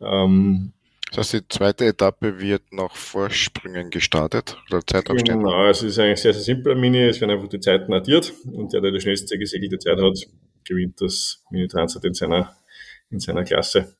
[0.00, 0.72] Ähm,
[1.10, 5.44] das heißt, die zweite Etappe wird nach Vorsprüngen gestartet oder Zeitabständen?
[5.44, 7.04] Genau, es ist eigentlich sehr, sehr simpel Mini.
[7.04, 10.18] Es werden einfach die Zeiten addiert und der, der die schnellste gesegelte Zeit hat,
[10.64, 12.56] gewinnt das Mini Transat in seiner,
[13.10, 13.96] in seiner Klasse.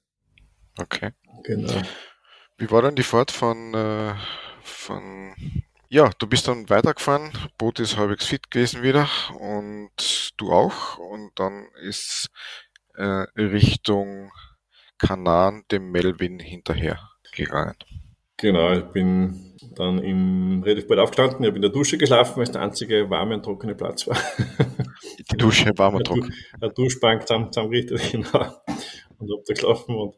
[0.79, 1.11] Okay.
[1.45, 1.83] Genau.
[2.59, 4.15] Wie war dann die Fahrt von, äh,
[4.63, 5.35] von
[5.89, 11.31] ja, du bist dann weitergefahren, Boot ist halbwegs fit gewesen wieder und du auch und
[11.37, 12.29] dann ist
[12.95, 14.33] äh, Richtung
[14.99, 16.99] Kanan dem Melvin hinterher
[17.35, 17.77] gegangen.
[18.39, 22.45] Genau, ich bin dann im relativ bald aufgestanden, ich habe in der Dusche geschlafen, weil
[22.45, 24.19] es der einzige warme und trockene Platz war.
[25.31, 26.35] Die Dusche warm und trocken.
[26.61, 28.63] Eine Duschbank zusammen, zusammengerichtet, genau.
[29.19, 30.17] Und habe da geschlafen und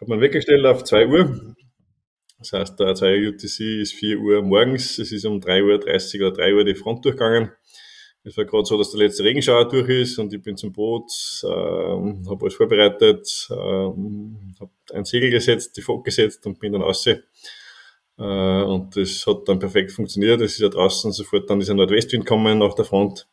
[0.00, 1.54] habe meinen weggestellt auf 2 Uhr.
[2.38, 6.28] Das heißt, der 2 Uhr UTC ist 4 Uhr morgens, es ist um 3.30 Uhr
[6.28, 7.50] oder 3 Uhr die Front durchgegangen.
[8.22, 11.10] Es war gerade so, dass der letzte Regenschauer durch ist und ich bin zum Boot,
[11.42, 16.82] äh, habe alles vorbereitet, äh, habe ein Segel gesetzt, die Fock gesetzt und bin dann
[16.82, 17.06] raus.
[17.06, 17.22] Äh,
[18.18, 20.40] und das hat dann perfekt funktioniert.
[20.42, 23.26] Es ist ja draußen sofort dann dieser Nordwestwind kommen nach der Front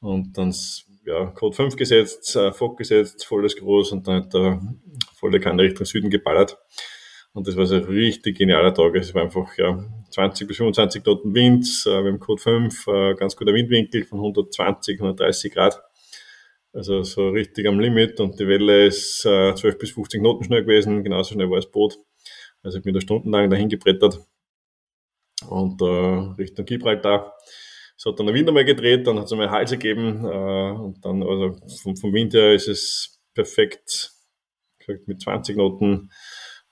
[0.00, 0.54] und dann
[1.06, 4.60] ja, Code 5 gesetzt, äh, Fock gesetzt, volles Groß und dann hat der
[5.14, 6.58] volle Kanne Richtung Süden geballert.
[7.32, 8.94] Und das war so ein richtig genialer Tag.
[8.96, 13.14] Es war einfach ja, 20 bis 25 Knoten Wind, äh, wir haben Code 5, äh,
[13.14, 15.80] ganz guter Windwinkel von 120, 130 Grad.
[16.72, 20.62] Also so richtig am Limit und die Welle ist äh, 12 bis 15 Knoten schnell
[20.62, 21.98] gewesen, genauso schnell war das Boot.
[22.62, 24.20] Also ich bin da stundenlang dahin gebrettert
[25.48, 25.84] und äh,
[26.38, 27.34] Richtung Gibraltar.
[27.96, 31.04] Es hat dann der Wind einmal gedreht, dann hat es einmal Hals gegeben äh, und
[31.04, 34.12] dann, also vom, vom Wind her ist es perfekt,
[35.06, 36.10] mit 20 Knoten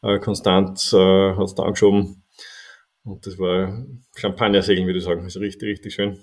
[0.02, 2.24] äh, konstant äh, hat es da angeschoben.
[3.08, 5.26] Und das war Champagner-Segeln, würde ich sagen.
[5.26, 6.10] Ist richtig, richtig schön.
[6.10, 6.20] Und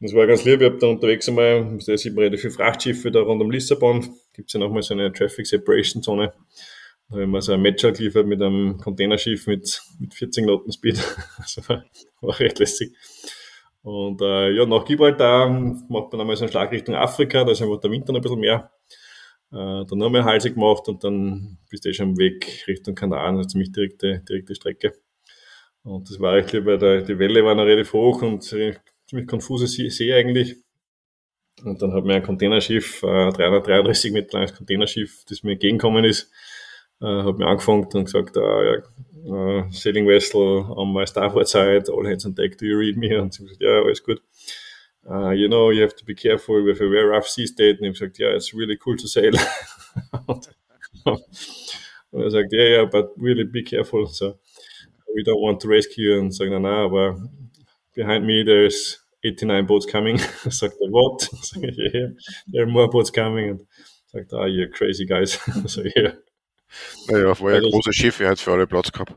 [0.00, 0.60] das war ganz lieb.
[0.60, 4.00] Ich habe da unterwegs einmal, da sieht man relativ viele Frachtschiffe da rund um Lissabon.
[4.32, 6.32] Gibt es ja nochmal so eine Traffic Separation Zone.
[7.08, 10.98] Da haben wir so ein Matcher geliefert mit einem Containerschiff mit, mit 14 Knoten Speed.
[11.38, 11.84] Also war,
[12.20, 12.92] war recht lässig.
[13.82, 17.62] Und äh, ja, nach Gibraltar macht man einmal so einen Schlag Richtung Afrika, da ist
[17.62, 18.72] einfach der Winter noch ein bisschen mehr.
[19.50, 23.36] Äh, dann nochmal Halse gemacht und dann bist du eh schon am Weg Richtung Kanaren,
[23.36, 24.92] also ziemlich direkte, direkte Strecke.
[25.88, 29.66] Und das war eigentlich, weil der, die Welle war noch relativ hoch und ziemlich konfuse
[29.66, 30.56] See eigentlich.
[31.64, 36.30] Und dann hat mir ein Containerschiff, äh, 333 Meter langes Containerschiff, das mir entgegengekommen ist,
[37.00, 38.82] äh, hat mir angefangen und gesagt, uh, ja,
[39.24, 43.20] uh, Sailing Vessel on my starboard side, all hands on deck, do you read me?
[43.20, 44.22] Und sie gesagt, ja, alles gut
[45.10, 47.78] uh, you know, you have to be careful with a very rough sea state.
[47.78, 49.32] Und ich habe gesagt, yeah, it's really cool to sail.
[50.26, 50.48] und,
[52.12, 54.06] er sagt, yeah, yeah, but really be careful.
[54.06, 54.38] So
[55.14, 56.20] we don't want to rescue you.
[56.20, 57.16] Und sagen, na, na, aber
[57.94, 60.18] behind me there's 89 boats coming.
[60.48, 61.22] sagt er, what?
[61.42, 62.08] Sag ich, yeah,
[62.52, 63.50] there are more boats coming.
[63.50, 63.66] Und
[64.06, 65.38] sagt, ah, you crazy guys.
[65.66, 66.12] so, yeah.
[67.08, 69.14] Naja, war ja ein großes Schiff, er hat für alle Platz gehabt.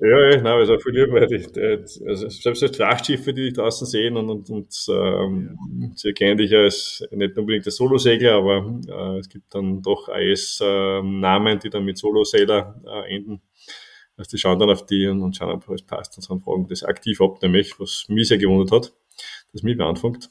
[0.00, 4.30] Ja, ja, nein, also viel lieber, also selbst als Frachtschiffe, die dich draußen sehen und,
[4.30, 5.88] und, und ähm, ja.
[5.94, 11.52] sie erkennen dich als nicht unbedingt als Solosegler, aber äh, es gibt dann doch AS-Namen,
[11.52, 13.42] ähm, die dann mit Solosegler äh, enden.
[14.16, 16.68] Also die schauen dann auf die und, und schauen, ob alles passt und dann fragen
[16.68, 18.92] das aktiv ab, nämlich, was mich sehr gewundert hat,
[19.52, 20.30] dass mich beantwortet.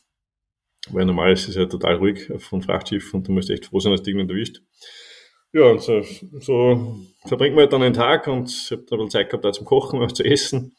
[0.90, 3.92] Weil normal ist es ja total ruhig von Frachtschiff und du musst echt froh sein,
[3.92, 4.62] dass dich nicht erwischt.
[5.54, 6.02] Ja, und so,
[6.40, 9.46] so verbringt man halt dann einen Tag und ich habe da ein bisschen Zeit gehabt,
[9.46, 10.76] da zum Kochen, was zu essen.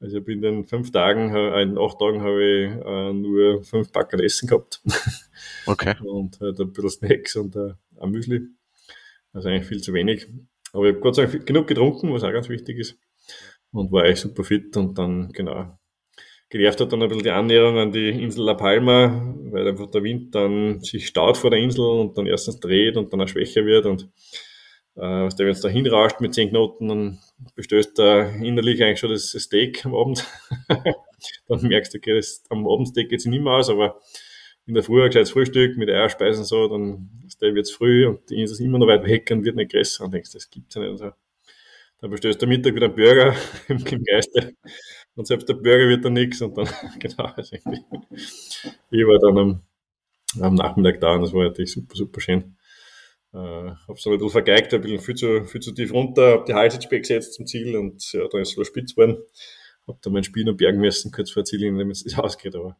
[0.00, 3.62] Also ich bin in den fünf Tagen, äh, in acht Tagen habe ich äh, nur
[3.62, 4.82] fünf Packen Essen gehabt.
[5.66, 5.94] Okay.
[6.04, 8.42] und halt ein bisschen Snacks und äh, ein Müsli.
[9.32, 10.26] Also eigentlich viel zu wenig.
[10.76, 12.98] Aber ich habe Gott sei Dank genug getrunken, was auch ganz wichtig ist.
[13.72, 15.78] Und war eigentlich super fit und dann, genau,
[16.48, 20.02] genervt hat dann ein bisschen die Annäherung an die Insel La Palma, weil einfach der
[20.02, 23.64] Wind dann sich staut vor der Insel und dann erstens dreht und dann auch schwächer
[23.64, 24.08] wird und
[24.96, 27.18] äh, was der, wenn es da hinrauscht mit 10 Knoten, dann
[27.54, 30.24] bestößt da innerlich eigentlich schon das Steak am Abend.
[31.48, 34.00] dann merkst du, okay, das, am Abendsteak geht es nicht mehr aus, aber
[34.66, 37.08] in der Früh ein gescheites Frühstück mit Eierspeisen so, dann
[37.40, 40.32] wird es früh und ist immer noch weit weg und wird nicht größer und denkst,
[40.32, 40.90] das gibt's ja nicht.
[40.90, 41.12] Also,
[42.00, 43.34] dann bestellst du am Mittag wieder einen Burger
[43.68, 44.54] im, im Geiste
[45.14, 47.56] und selbst der Burger wird dann nichts und dann, genau, also
[48.90, 49.62] ich war dann am,
[50.40, 52.56] am Nachmittag da und das war natürlich super, super schön.
[53.32, 56.46] Äh, hab's dann ein bisschen vergeigt, ein bisschen viel zu, viel zu tief runter, hab
[56.46, 59.22] die Halsitspe gesetzt zum Ziel und ja, dann ist es spitz geworden.
[59.86, 62.76] Hab dann mein Spiel noch bergen müssen, kurz vor Ziel, indem es ausgeht, aber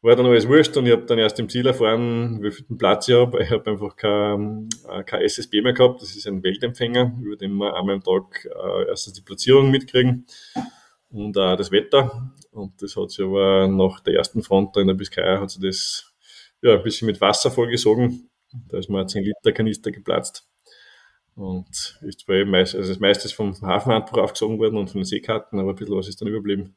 [0.00, 3.08] war dann alles wurscht und ich habe dann erst im Ziel erfahren, wie viel Platz
[3.08, 3.42] ich habe.
[3.42, 6.00] Ich habe einfach kein, äh, SSB mehr gehabt.
[6.02, 10.26] Das ist ein Weltempfänger, über den wir einmal am Tag äh, erstens die Platzierung mitkriegen
[11.10, 12.32] und auch das Wetter.
[12.52, 16.12] Und das hat sich aber nach der ersten Front in der Biskaya hat sich das
[16.62, 18.30] ja, ein bisschen mit Wasser vollgesogen.
[18.68, 20.48] Da ist mal ein 10 Liter Kanister geplatzt.
[21.34, 25.00] Und ist zwar eben meist, also das meiste ist vom Hafenhandbuch aufgesogen worden und von
[25.00, 26.76] den Seekarten, aber ein bisschen was ist dann überblieben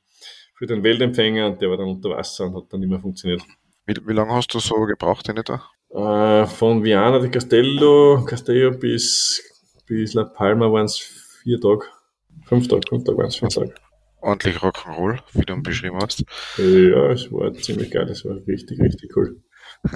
[0.61, 3.41] für den Weltempfänger und der war dann unter Wasser und hat dann nicht mehr funktioniert.
[3.87, 5.63] Wie, wie lange hast du so gebraucht, den da?
[5.89, 9.41] Äh, von Viana di Castello, Castello bis,
[9.87, 11.85] bis La Palma waren es vier Tage.
[12.45, 13.73] Fünf Tage, fünf Tage waren es, fünf Tage.
[14.21, 16.23] Ordentlich Rock'n'Roll, wie du ihn beschrieben hast.
[16.59, 19.41] Ja, es war ziemlich geil, es war richtig, richtig cool.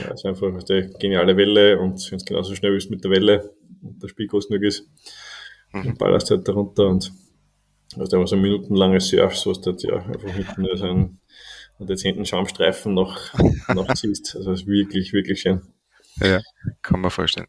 [0.00, 3.10] Ja, es ist einfach eine geniale Welle und wenn es genauso schnell ist mit der
[3.10, 3.50] Welle
[3.82, 4.88] und der Spiel groß genug ist,
[5.72, 5.84] mhm.
[5.84, 7.12] dann ballerst halt darunter und
[7.98, 11.20] hast einfach so ein minutenlanges Surf, so was du ja einfach hinten nur so ein
[11.78, 13.18] und jetzt hinten Schaumstreifen noch,
[13.68, 14.36] noch ziehst.
[14.36, 15.62] Also ist wirklich, wirklich schön.
[16.20, 16.40] Ja,
[16.82, 17.48] kann man vorstellen.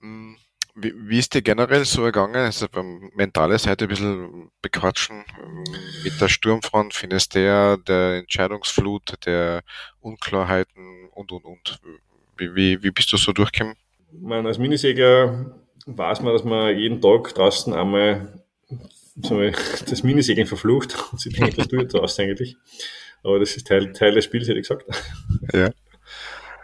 [0.00, 0.36] Hm,
[0.74, 2.36] wie, wie ist dir generell so ergangen?
[2.36, 5.24] Also beim mentale Seite ein bisschen bequatschen
[6.04, 9.62] mit der Sturmfront, findest der, Entscheidungsflut, der
[10.00, 11.80] Unklarheiten und und und.
[12.36, 13.76] Wie, wie, wie bist du so durchgekommen?
[14.12, 15.54] Man, als Minisegler
[15.86, 18.41] weiß man, dass man jeden Tag draußen einmal
[19.20, 22.56] so das Minisegeln verflucht und sie denkt, was du jetzt hast eigentlich.
[23.22, 24.86] Aber das ist Teil, Teil des Spiels, hätte ich gesagt.
[25.52, 25.70] Ja.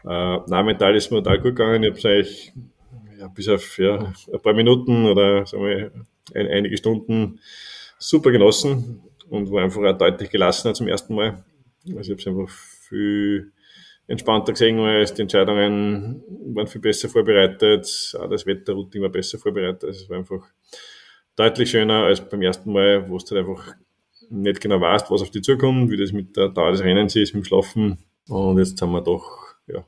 [0.05, 1.83] Äh, nein, mental ist mir total gut gegangen.
[1.83, 2.53] Ich habe es eigentlich
[3.19, 5.91] ja, bis auf ja, ein paar Minuten oder sagen wir,
[6.35, 7.41] ein, einige Stunden
[7.99, 11.45] super genossen und war einfach auch deutlich gelassener zum ersten Mal.
[11.97, 13.53] Also ich habe es einfach viel
[14.07, 16.23] entspannter gesehen, als die Entscheidungen
[16.55, 19.85] waren viel besser vorbereitet, auch das Wetterrouting war besser vorbereitet.
[19.85, 20.49] Also es war einfach
[21.39, 23.75] deutlich schöner als beim ersten Mal, wo du halt einfach
[24.31, 27.35] nicht genau weißt, was auf dich zukommt, wie das mit der Dauer des Rennens ist,
[27.35, 27.99] mit dem Schlafen.
[28.29, 29.85] Und jetzt haben wir doch, ja,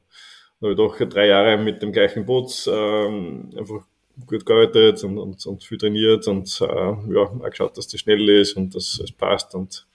[0.60, 3.84] habe ich doch drei Jahre mit dem gleichen Boot ähm, einfach
[4.26, 8.28] gut gearbeitet und, und, und viel trainiert und äh, ja, auch geschaut, dass das schnell
[8.28, 9.86] ist und dass es passt und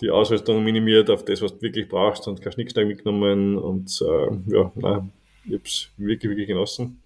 [0.00, 4.52] die Ausrüstung minimiert auf das, was du wirklich brauchst und kein Schnickschnack mitgenommen und äh,
[4.52, 5.12] ja, nein,
[5.44, 7.00] ich habe es wirklich, wirklich genossen.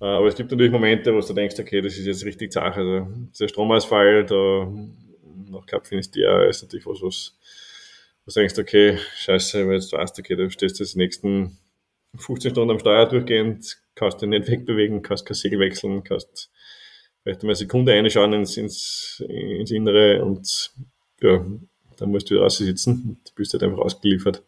[0.00, 2.76] Äh, aber es gibt natürlich Momente, wo du denkst, okay, das ist jetzt richtig zart.
[2.76, 3.06] Also
[3.38, 4.72] der Stromausfall, da
[5.50, 7.36] nach Cup Finisterre ist natürlich was, was,
[8.24, 11.58] was du denkst, okay, scheiße, weil jetzt weißt, okay, du stehst jetzt die nächsten
[12.16, 16.50] 15 Stunden am Steuer durchgehend, kannst du nicht wegbewegen, kannst kein Segel wechseln, kannst
[17.22, 20.72] vielleicht mal eine Sekunde reinschauen ins, ins, ins Innere und
[21.20, 21.44] ja,
[21.96, 24.42] dann musst du wieder sitzen und bist halt einfach ausgeliefert.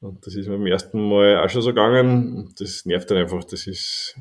[0.00, 2.52] Und das ist mir beim ersten Mal auch schon so gegangen.
[2.58, 3.44] Das nervt dann einfach.
[3.44, 4.16] Das ist,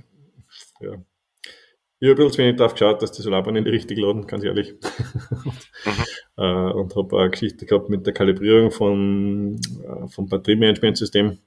[0.82, 1.04] ja.
[2.00, 4.74] Ich habe ein bisschen wenig drauf geschaut, dass die die richtige laden, ganz ehrlich.
[4.74, 5.54] mhm.
[6.38, 11.40] äh, und habe eine Geschichte gehabt mit der Kalibrierung von, äh, vom Batteriemanagementsystem.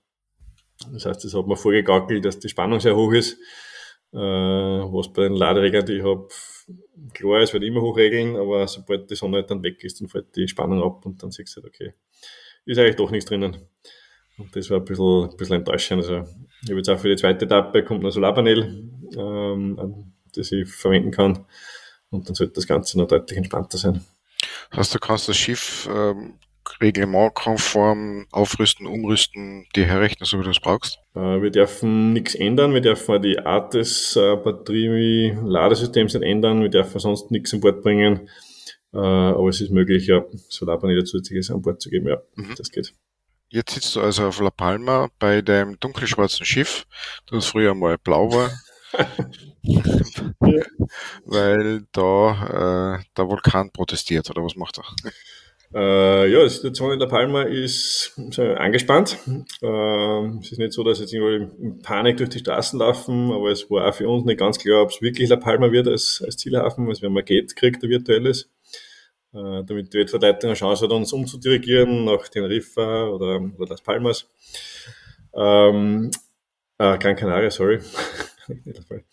[0.92, 3.38] Das heißt, das hat mir vorgegackelt, dass die Spannung sehr hoch ist.
[4.12, 6.28] Äh, was bei den Ladereglern, die ich habe,
[7.12, 10.48] klar ist, wird immer hochregeln, aber sobald die Sonne dann weg ist, dann fällt die
[10.48, 11.92] Spannung ab und dann siehst du halt, okay,
[12.64, 13.56] ist eigentlich doch nichts drinnen.
[14.38, 16.02] Und das war ein bisschen, ein bisschen enttäuschend.
[16.02, 16.24] Also,
[16.62, 21.10] ich habe jetzt auch für die zweite Etappe kommt ein Solarpanel, ähm, das ich verwenden
[21.10, 21.44] kann.
[22.10, 24.04] Und dann sollte das Ganze noch deutlich entspannter sein.
[24.74, 26.38] Heißt, du kannst das Schiff ähm,
[26.80, 30.98] reglementkonform aufrüsten, umrüsten, dir herrechnen, so wie du es brauchst?
[31.14, 32.74] Äh, wir dürfen nichts ändern.
[32.74, 36.62] Wir dürfen die Art des äh, Batterie-Ladesystems nicht ändern.
[36.62, 38.28] Wir dürfen sonst nichts an Bord bringen.
[38.92, 42.08] Äh, aber es ist möglich, ja, Solarpaneele zusätzliches an Bord zu geben.
[42.08, 42.54] Ja, mhm.
[42.56, 42.94] das geht.
[43.48, 46.84] Jetzt sitzt du also auf La Palma bei dem dunkelschwarzen Schiff,
[47.30, 48.50] das früher mal blau war.
[51.24, 54.84] Weil da äh, der Vulkan protestiert, oder was macht er?
[55.74, 59.18] Äh, ja, die Situation in La Palma ist angespannt.
[59.60, 63.50] Äh, es ist nicht so, dass jetzt irgendwo in Panik durch die Straßen laufen, aber
[63.50, 66.22] es war auch für uns nicht ganz klar, ob es wirklich La Palma wird als,
[66.24, 66.88] als Zielhafen.
[66.88, 68.48] Also wir haben ein Gate gekriegt, ein virtuelles,
[69.34, 74.28] äh, damit die Wettverteidigung eine Chance hat, uns umzudirigieren nach Teneriffa oder, oder Las Palmas.
[75.34, 76.10] Ähm,
[76.78, 77.80] äh, Gran Canaria, sorry.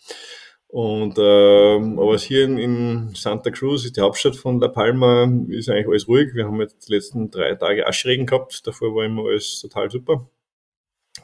[0.68, 5.68] Und ähm, aber hier in, in, Santa Cruz ist die Hauptstadt von La Palma, ist
[5.68, 6.34] eigentlich alles ruhig.
[6.34, 10.28] Wir haben jetzt die letzten drei Tage Aschregen gehabt, davor war immer alles total super.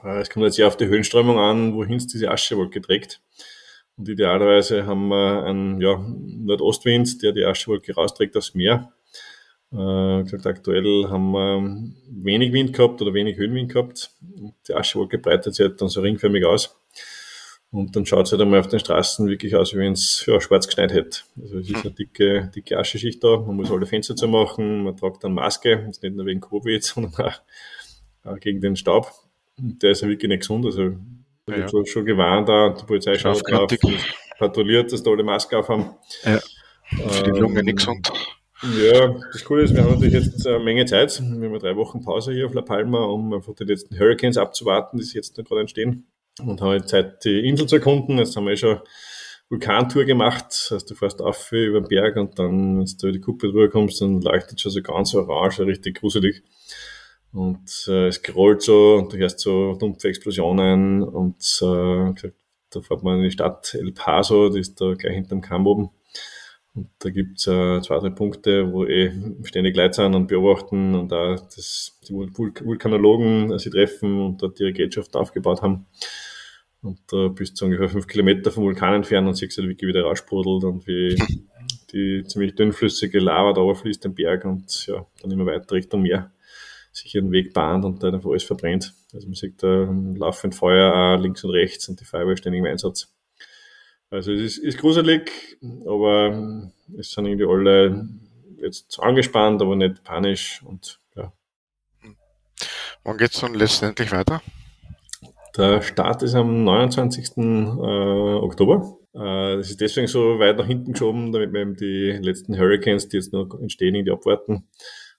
[0.05, 3.21] Äh, es kommt jetzt sehr auf die Höhenströmung an, wohin es diese Aschewolke trägt.
[3.97, 8.93] Und idealerweise haben wir einen ja, Nordostwind, der die Aschewolke rausträgt aufs Meer.
[9.73, 14.11] Äh, gesagt, aktuell haben wir wenig Wind gehabt oder wenig Höhenwind gehabt.
[14.69, 16.80] Die Aschewolke breitet sich halt dann so ringförmig aus.
[17.73, 20.41] Und dann schaut es halt einmal auf den Straßen wirklich aus, wie wenn es ja,
[20.41, 21.21] schwarz geschneit hätte.
[21.41, 23.37] Also es ist eine dicke, dicke Ascheschicht da.
[23.37, 24.83] Man muss alle Fenster zu machen.
[24.83, 25.85] Man tragt dann Maske.
[25.87, 27.33] Jetzt nicht nur wegen Covid, sondern
[28.25, 29.13] auch, gegen den Staub.
[29.57, 30.67] Und der ist ja wirklich nicht gesund.
[30.67, 30.97] Also
[31.47, 31.67] ich ja.
[31.67, 33.71] habe schon gewarnt, da die Polizei schaut drauf
[34.39, 35.91] patrouilliert, dass da alle Maske aufhaben.
[36.25, 36.41] Ja.
[37.09, 38.11] Für die Lunge ähm, nicht gesund.
[38.63, 41.21] Ja, das Coole ist, wir haben natürlich jetzt eine Menge Zeit.
[41.21, 44.99] Wir haben drei Wochen Pause hier auf La Palma, um einfach die letzten Hurricanes abzuwarten,
[44.99, 46.10] die jetzt gerade entstehen
[46.47, 48.19] und haben jetzt Zeit, die Insel zu erkunden.
[48.19, 48.81] Jetzt haben wir eh schon
[49.49, 50.69] Vulkantour gemacht.
[50.71, 53.69] Das du fährst auf über den Berg und dann, wenn du über die Kuppe drüber
[53.69, 56.43] kommst, dann leuchtet schon so ganz orange, richtig gruselig.
[57.33, 62.31] Und äh, es gerollt so und du hörst so dumpfe Explosionen und äh,
[62.71, 65.91] da fährt man in die Stadt El Paso, die ist da gleich hinterm Kamm oben.
[66.75, 69.13] Und da gibt's äh, zwei, drei Punkte, wo eh
[69.43, 74.73] ständig Leute sind und beobachten und da das, die Vulkanologen sie treffen und dort ihre
[74.73, 75.87] Gerätschaften aufgebaut haben.
[76.83, 79.87] Und da äh, bist du ungefähr fünf Kilometer vom Vulkan entfernt und siehst halt, wie
[79.87, 81.17] wieder raussprudelt und wie
[81.93, 86.33] die ziemlich dünnflüssige Lava da fließt den Berg und ja, dann immer weiter Richtung Meer
[86.93, 88.95] sich ihren Weg bahnt und dann einfach alles verbrennt.
[89.13, 93.13] Also man sieht da laufend Feuer links und rechts und die Feuerwehr ständig im Einsatz.
[94.11, 96.69] Also es ist, ist gruselig, aber
[96.99, 98.09] es sind irgendwie alle
[98.57, 101.33] jetzt angespannt, aber nicht panisch und ja.
[103.05, 104.43] Wann geht es dann letztendlich weiter?
[105.57, 107.37] Der Start ist am 29.
[107.37, 108.99] Äh, Oktober.
[109.15, 113.09] Äh, das ist deswegen so weit nach hinten geschoben, damit wir eben die letzten Hurricanes,
[113.09, 114.69] die jetzt noch entstehen, irgendwie abwarten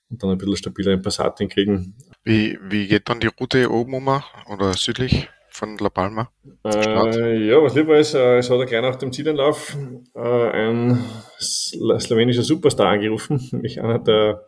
[0.09, 1.95] und dann ein bisschen stabiler in Passat hinkriegen.
[2.23, 6.29] Wie, wie geht dann die Route oben um oder südlich von La Palma?
[6.65, 9.77] Äh, ja, was lieber ist, äh, es hat gleich nach dem Zielanlauf
[10.15, 11.03] äh, ein
[11.39, 14.47] slowenischer Superstar angerufen, nämlich einer der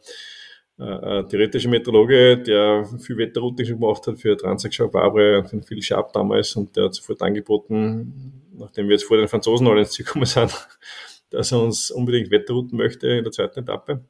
[0.80, 6.14] äh, theoretische Meteorologe, der viel Wetterrouting schon gemacht hat für Transaction und für Phil Sharp
[6.14, 10.06] damals und der hat sofort angeboten, nachdem wir jetzt vor den Franzosen alle ins Ziel
[10.06, 10.52] gekommen sind,
[11.30, 14.04] dass er uns unbedingt Wetterrouten möchte in der zweiten Etappe.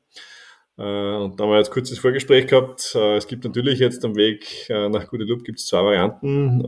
[0.78, 2.93] Äh, und da haben wir jetzt kurzes Vorgespräch gehabt.
[2.95, 6.64] Äh, es gibt natürlich jetzt am Weg äh, nach Guadeloupe gibt es zwei Varianten.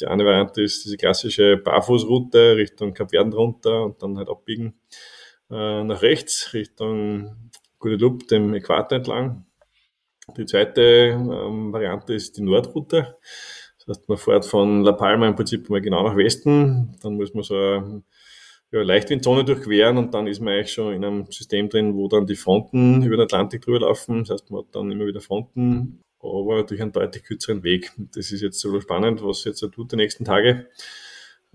[0.00, 4.74] Die eine Variante ist diese klassische Barfußroute Richtung Kap Verden runter und dann halt abbiegen
[5.48, 7.50] nach rechts Richtung
[7.82, 9.44] Guadeloupe, dem Äquator entlang.
[10.36, 13.16] Die zweite ähm, Variante ist die Nordroute.
[13.78, 16.96] Das heißt, man fährt von La Palma im Prinzip mal genau nach Westen.
[17.02, 21.26] Dann muss man so ja, Leichtwindzone durchqueren und dann ist man eigentlich schon in einem
[21.30, 24.20] System drin, wo dann die Fronten über den Atlantik drüber laufen.
[24.20, 27.92] Das heißt, man hat dann immer wieder Fronten, aber durch einen deutlich kürzeren Weg.
[28.14, 30.68] Das ist jetzt so spannend, was jetzt tut die nächsten Tage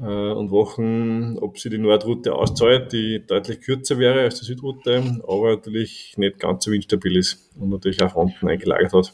[0.03, 5.55] und Wochen, ob sie die Nordroute auszahlt, die deutlich kürzer wäre als die Südroute, aber
[5.55, 9.13] natürlich nicht ganz so windstabil ist und natürlich auch Fronten eingelagert hat.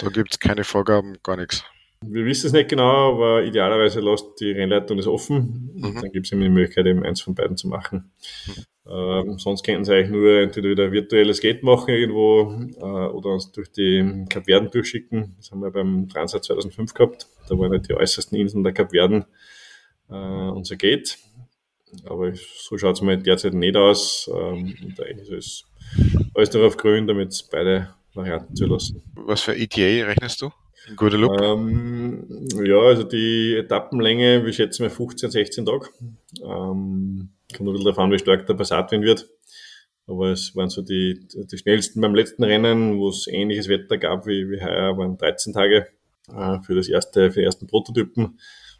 [0.00, 1.64] Da gibt es keine Vorgaben, gar nichts.
[2.04, 5.70] Wir wissen es nicht genau, aber idealerweise lässt die Rennleitung das offen.
[5.74, 5.94] Mhm.
[6.00, 8.12] Dann gibt es eben die Möglichkeit, eben eins von beiden zu machen.
[8.46, 8.64] Mhm.
[8.90, 13.50] Ähm, sonst könnten sie eigentlich nur entweder wieder virtuelles Gate machen irgendwo äh, oder uns
[13.52, 15.34] durch die Kapverden durchschicken.
[15.36, 17.26] Das haben wir beim Transat 2005 gehabt.
[17.48, 19.24] Da waren halt die äußersten Inseln der Kapverden
[20.10, 21.18] äh, unser Gate.
[22.04, 24.30] Aber so schaut es mal derzeit nicht aus.
[24.32, 25.64] Ähm, und eigentlich ist
[26.34, 29.02] alles darauf grün, damit beide Varianten zu lassen.
[29.14, 30.50] Was für ETA rechnest du?
[30.88, 31.42] In Guadeloupe?
[31.42, 35.88] Ähm, ja, also die Etappenlänge, wir schätzen mal 15, 16 Tage.
[36.42, 39.28] Ähm, kommt ein bisschen darauf an, wie stark der Passatwind wird.
[40.06, 44.26] Aber es waren so die, die schnellsten beim letzten Rennen, wo es ähnliches Wetter gab
[44.26, 45.88] wie, wie heuer, waren 13 Tage
[46.34, 48.38] äh, für das erste, für die ersten Prototypen.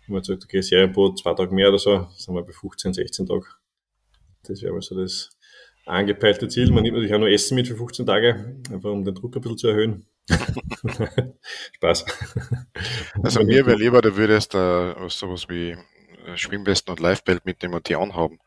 [0.09, 3.27] Wenn man sagt, okay, Serienboot, zwei Tage mehr oder so, sind wir bei 15, 16
[3.27, 3.45] Tagen.
[4.45, 5.31] Das wäre mal so das
[5.85, 6.71] angepeilte Ziel.
[6.73, 9.43] Man nimmt natürlich auch nur Essen mit für 15 Tage, einfach um den Druck ein
[9.43, 10.07] bisschen zu erhöhen.
[11.77, 12.07] Spaß.
[13.23, 17.89] Also mir wäre lieber, du würdest da sowas wie äh, Schwimmwesten und Livebelt mitnehmen und
[17.89, 18.39] die anhaben.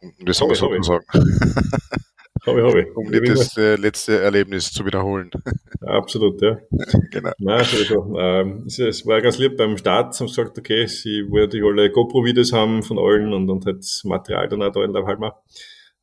[0.00, 1.04] Um das aber so sagen.
[2.44, 2.96] Habe ich, habe ich.
[2.96, 5.30] Um nicht das äh, letzte Erlebnis zu wiederholen.
[5.80, 6.58] Absolut, ja.
[7.10, 7.32] genau.
[7.38, 11.24] Nein, also, ähm, es, es, war ganz lieb beim Start, haben sie gesagt, okay, sie
[11.30, 14.92] wollten alle GoPro-Videos haben von allen und, und halt das Material dann auch da in
[14.92, 15.34] der Halma.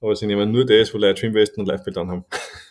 [0.01, 2.25] Aber sie nehmen nur das, wo Leute Schwimmwesten und Livebelt anhaben.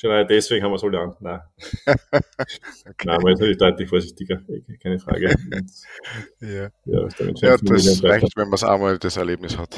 [0.00, 1.16] Schon deswegen haben wir es alle an.
[1.20, 1.40] Nein.
[1.86, 2.20] okay.
[3.04, 4.40] Nein, man ist natürlich deutlich vorsichtiger,
[4.82, 5.28] keine Frage.
[5.28, 5.70] Und,
[6.40, 9.76] ja, ja, ja das reicht, wenn man es einmal das Erlebnis hat.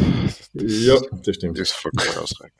[0.55, 1.59] Das, ja, das stimmt.
[1.59, 2.59] Das ist vollkommen ausreichend.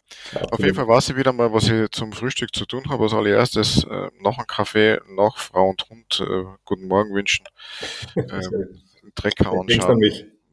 [0.51, 3.05] Auf jeden Fall weiß ich wieder mal, was ich zum Frühstück zu tun habe.
[3.05, 7.47] Als allererstes äh, nach einem Kaffee, nach Frau und Hund äh, guten Morgen wünschen,
[8.17, 8.83] ähm,
[9.15, 10.01] Trecker anschauen.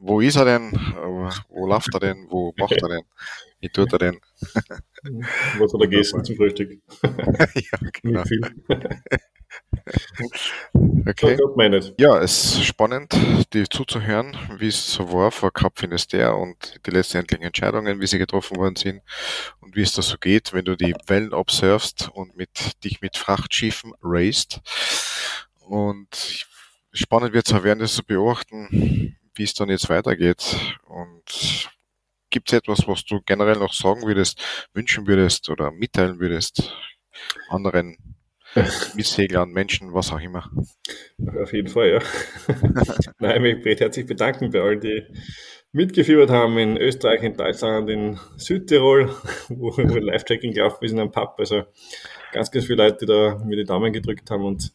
[0.02, 0.74] Wo ist er denn?
[0.74, 2.26] Äh, wo läuft er denn?
[2.30, 3.04] Wo macht er denn?
[3.62, 4.22] Wie tut er denn?
[4.42, 6.80] Was hat er gegessen zum Frühstück?
[7.04, 7.10] ja,
[8.02, 8.22] genau.
[8.22, 8.42] Nicht viel.
[11.08, 11.38] okay.
[11.98, 13.14] Ja, es ist spannend,
[13.54, 18.18] die zuzuhören, wie es so war vor Cup Finisterre und die letztendlichen Entscheidungen, wie sie
[18.18, 19.02] getroffen worden sind
[19.60, 23.18] und wie es da so geht, wenn du die Wellen observst und mit, dich mit
[23.18, 24.62] Frachtschiffen raced.
[25.60, 26.48] Und
[26.94, 31.70] spannend wird es auch werden, das zu beobachten, wie es dann jetzt weitergeht und
[32.30, 34.42] Gibt es etwas, was du generell noch sagen würdest,
[34.74, 36.74] wünschen würdest oder mitteilen würdest
[37.50, 37.98] anderen
[38.96, 40.50] Missseglern, Menschen, was auch immer?
[41.42, 42.00] Auf jeden Fall, ja.
[43.20, 45.04] Nein, ich möchte herzlich bedanken bei allen, die
[45.72, 49.10] mitgefiebert haben in Österreich, in Deutschland, in Südtirol,
[49.50, 51.36] wo, wo Live-Tracking gelaufen ist in einem Pub.
[51.38, 51.64] Also
[52.32, 54.74] ganz, ganz viele Leute, die da mir die Daumen gedrückt haben und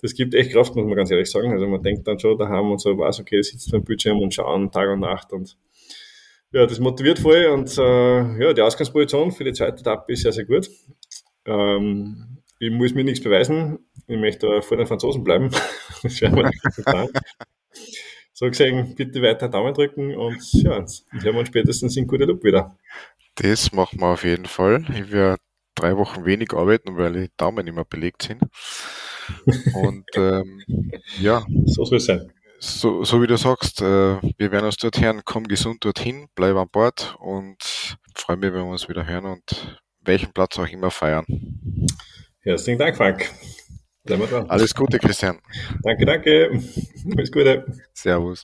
[0.00, 1.50] das gibt echt Kraft, muss man ganz ehrlich sagen.
[1.52, 4.70] Also man denkt dann schon daheim und so, was, okay, sitzt beim Bildschirm und schauen
[4.70, 5.56] Tag und Nacht und
[6.50, 10.32] Ja, das motiviert voll und äh, ja, die Ausgangsposition für die zweite Etappe ist sehr,
[10.32, 10.70] sehr gut.
[11.44, 13.78] Ähm, ich muss mir nichts beweisen.
[14.06, 15.50] Ich möchte vor den Franzosen bleiben.
[16.02, 16.50] das wäre mal
[18.32, 22.78] So gesehen, bitte weiter Daumen drücken und ja, hören wir uns spätestens in Guadeloupe wieder.
[23.34, 24.86] Das machen wir auf jeden Fall.
[24.94, 25.42] Ich werde
[25.74, 28.42] drei Wochen wenig arbeiten, weil die Daumen immer belegt sind.
[29.74, 30.62] Und ähm,
[31.20, 31.44] ja.
[31.66, 32.32] So soll es sein.
[32.60, 36.56] So, so wie du sagst, äh, wir werden uns dort hören, komm gesund dorthin, bleib
[36.56, 40.90] an Bord und freue mich, wenn wir uns wieder hören und welchen Platz auch immer
[40.90, 41.24] feiern.
[42.40, 43.30] Herzlichen Dank, Frank.
[44.48, 45.38] Alles Gute, Christian.
[45.82, 46.62] Danke, danke.
[47.16, 47.64] Alles Gute.
[47.92, 48.36] Servus.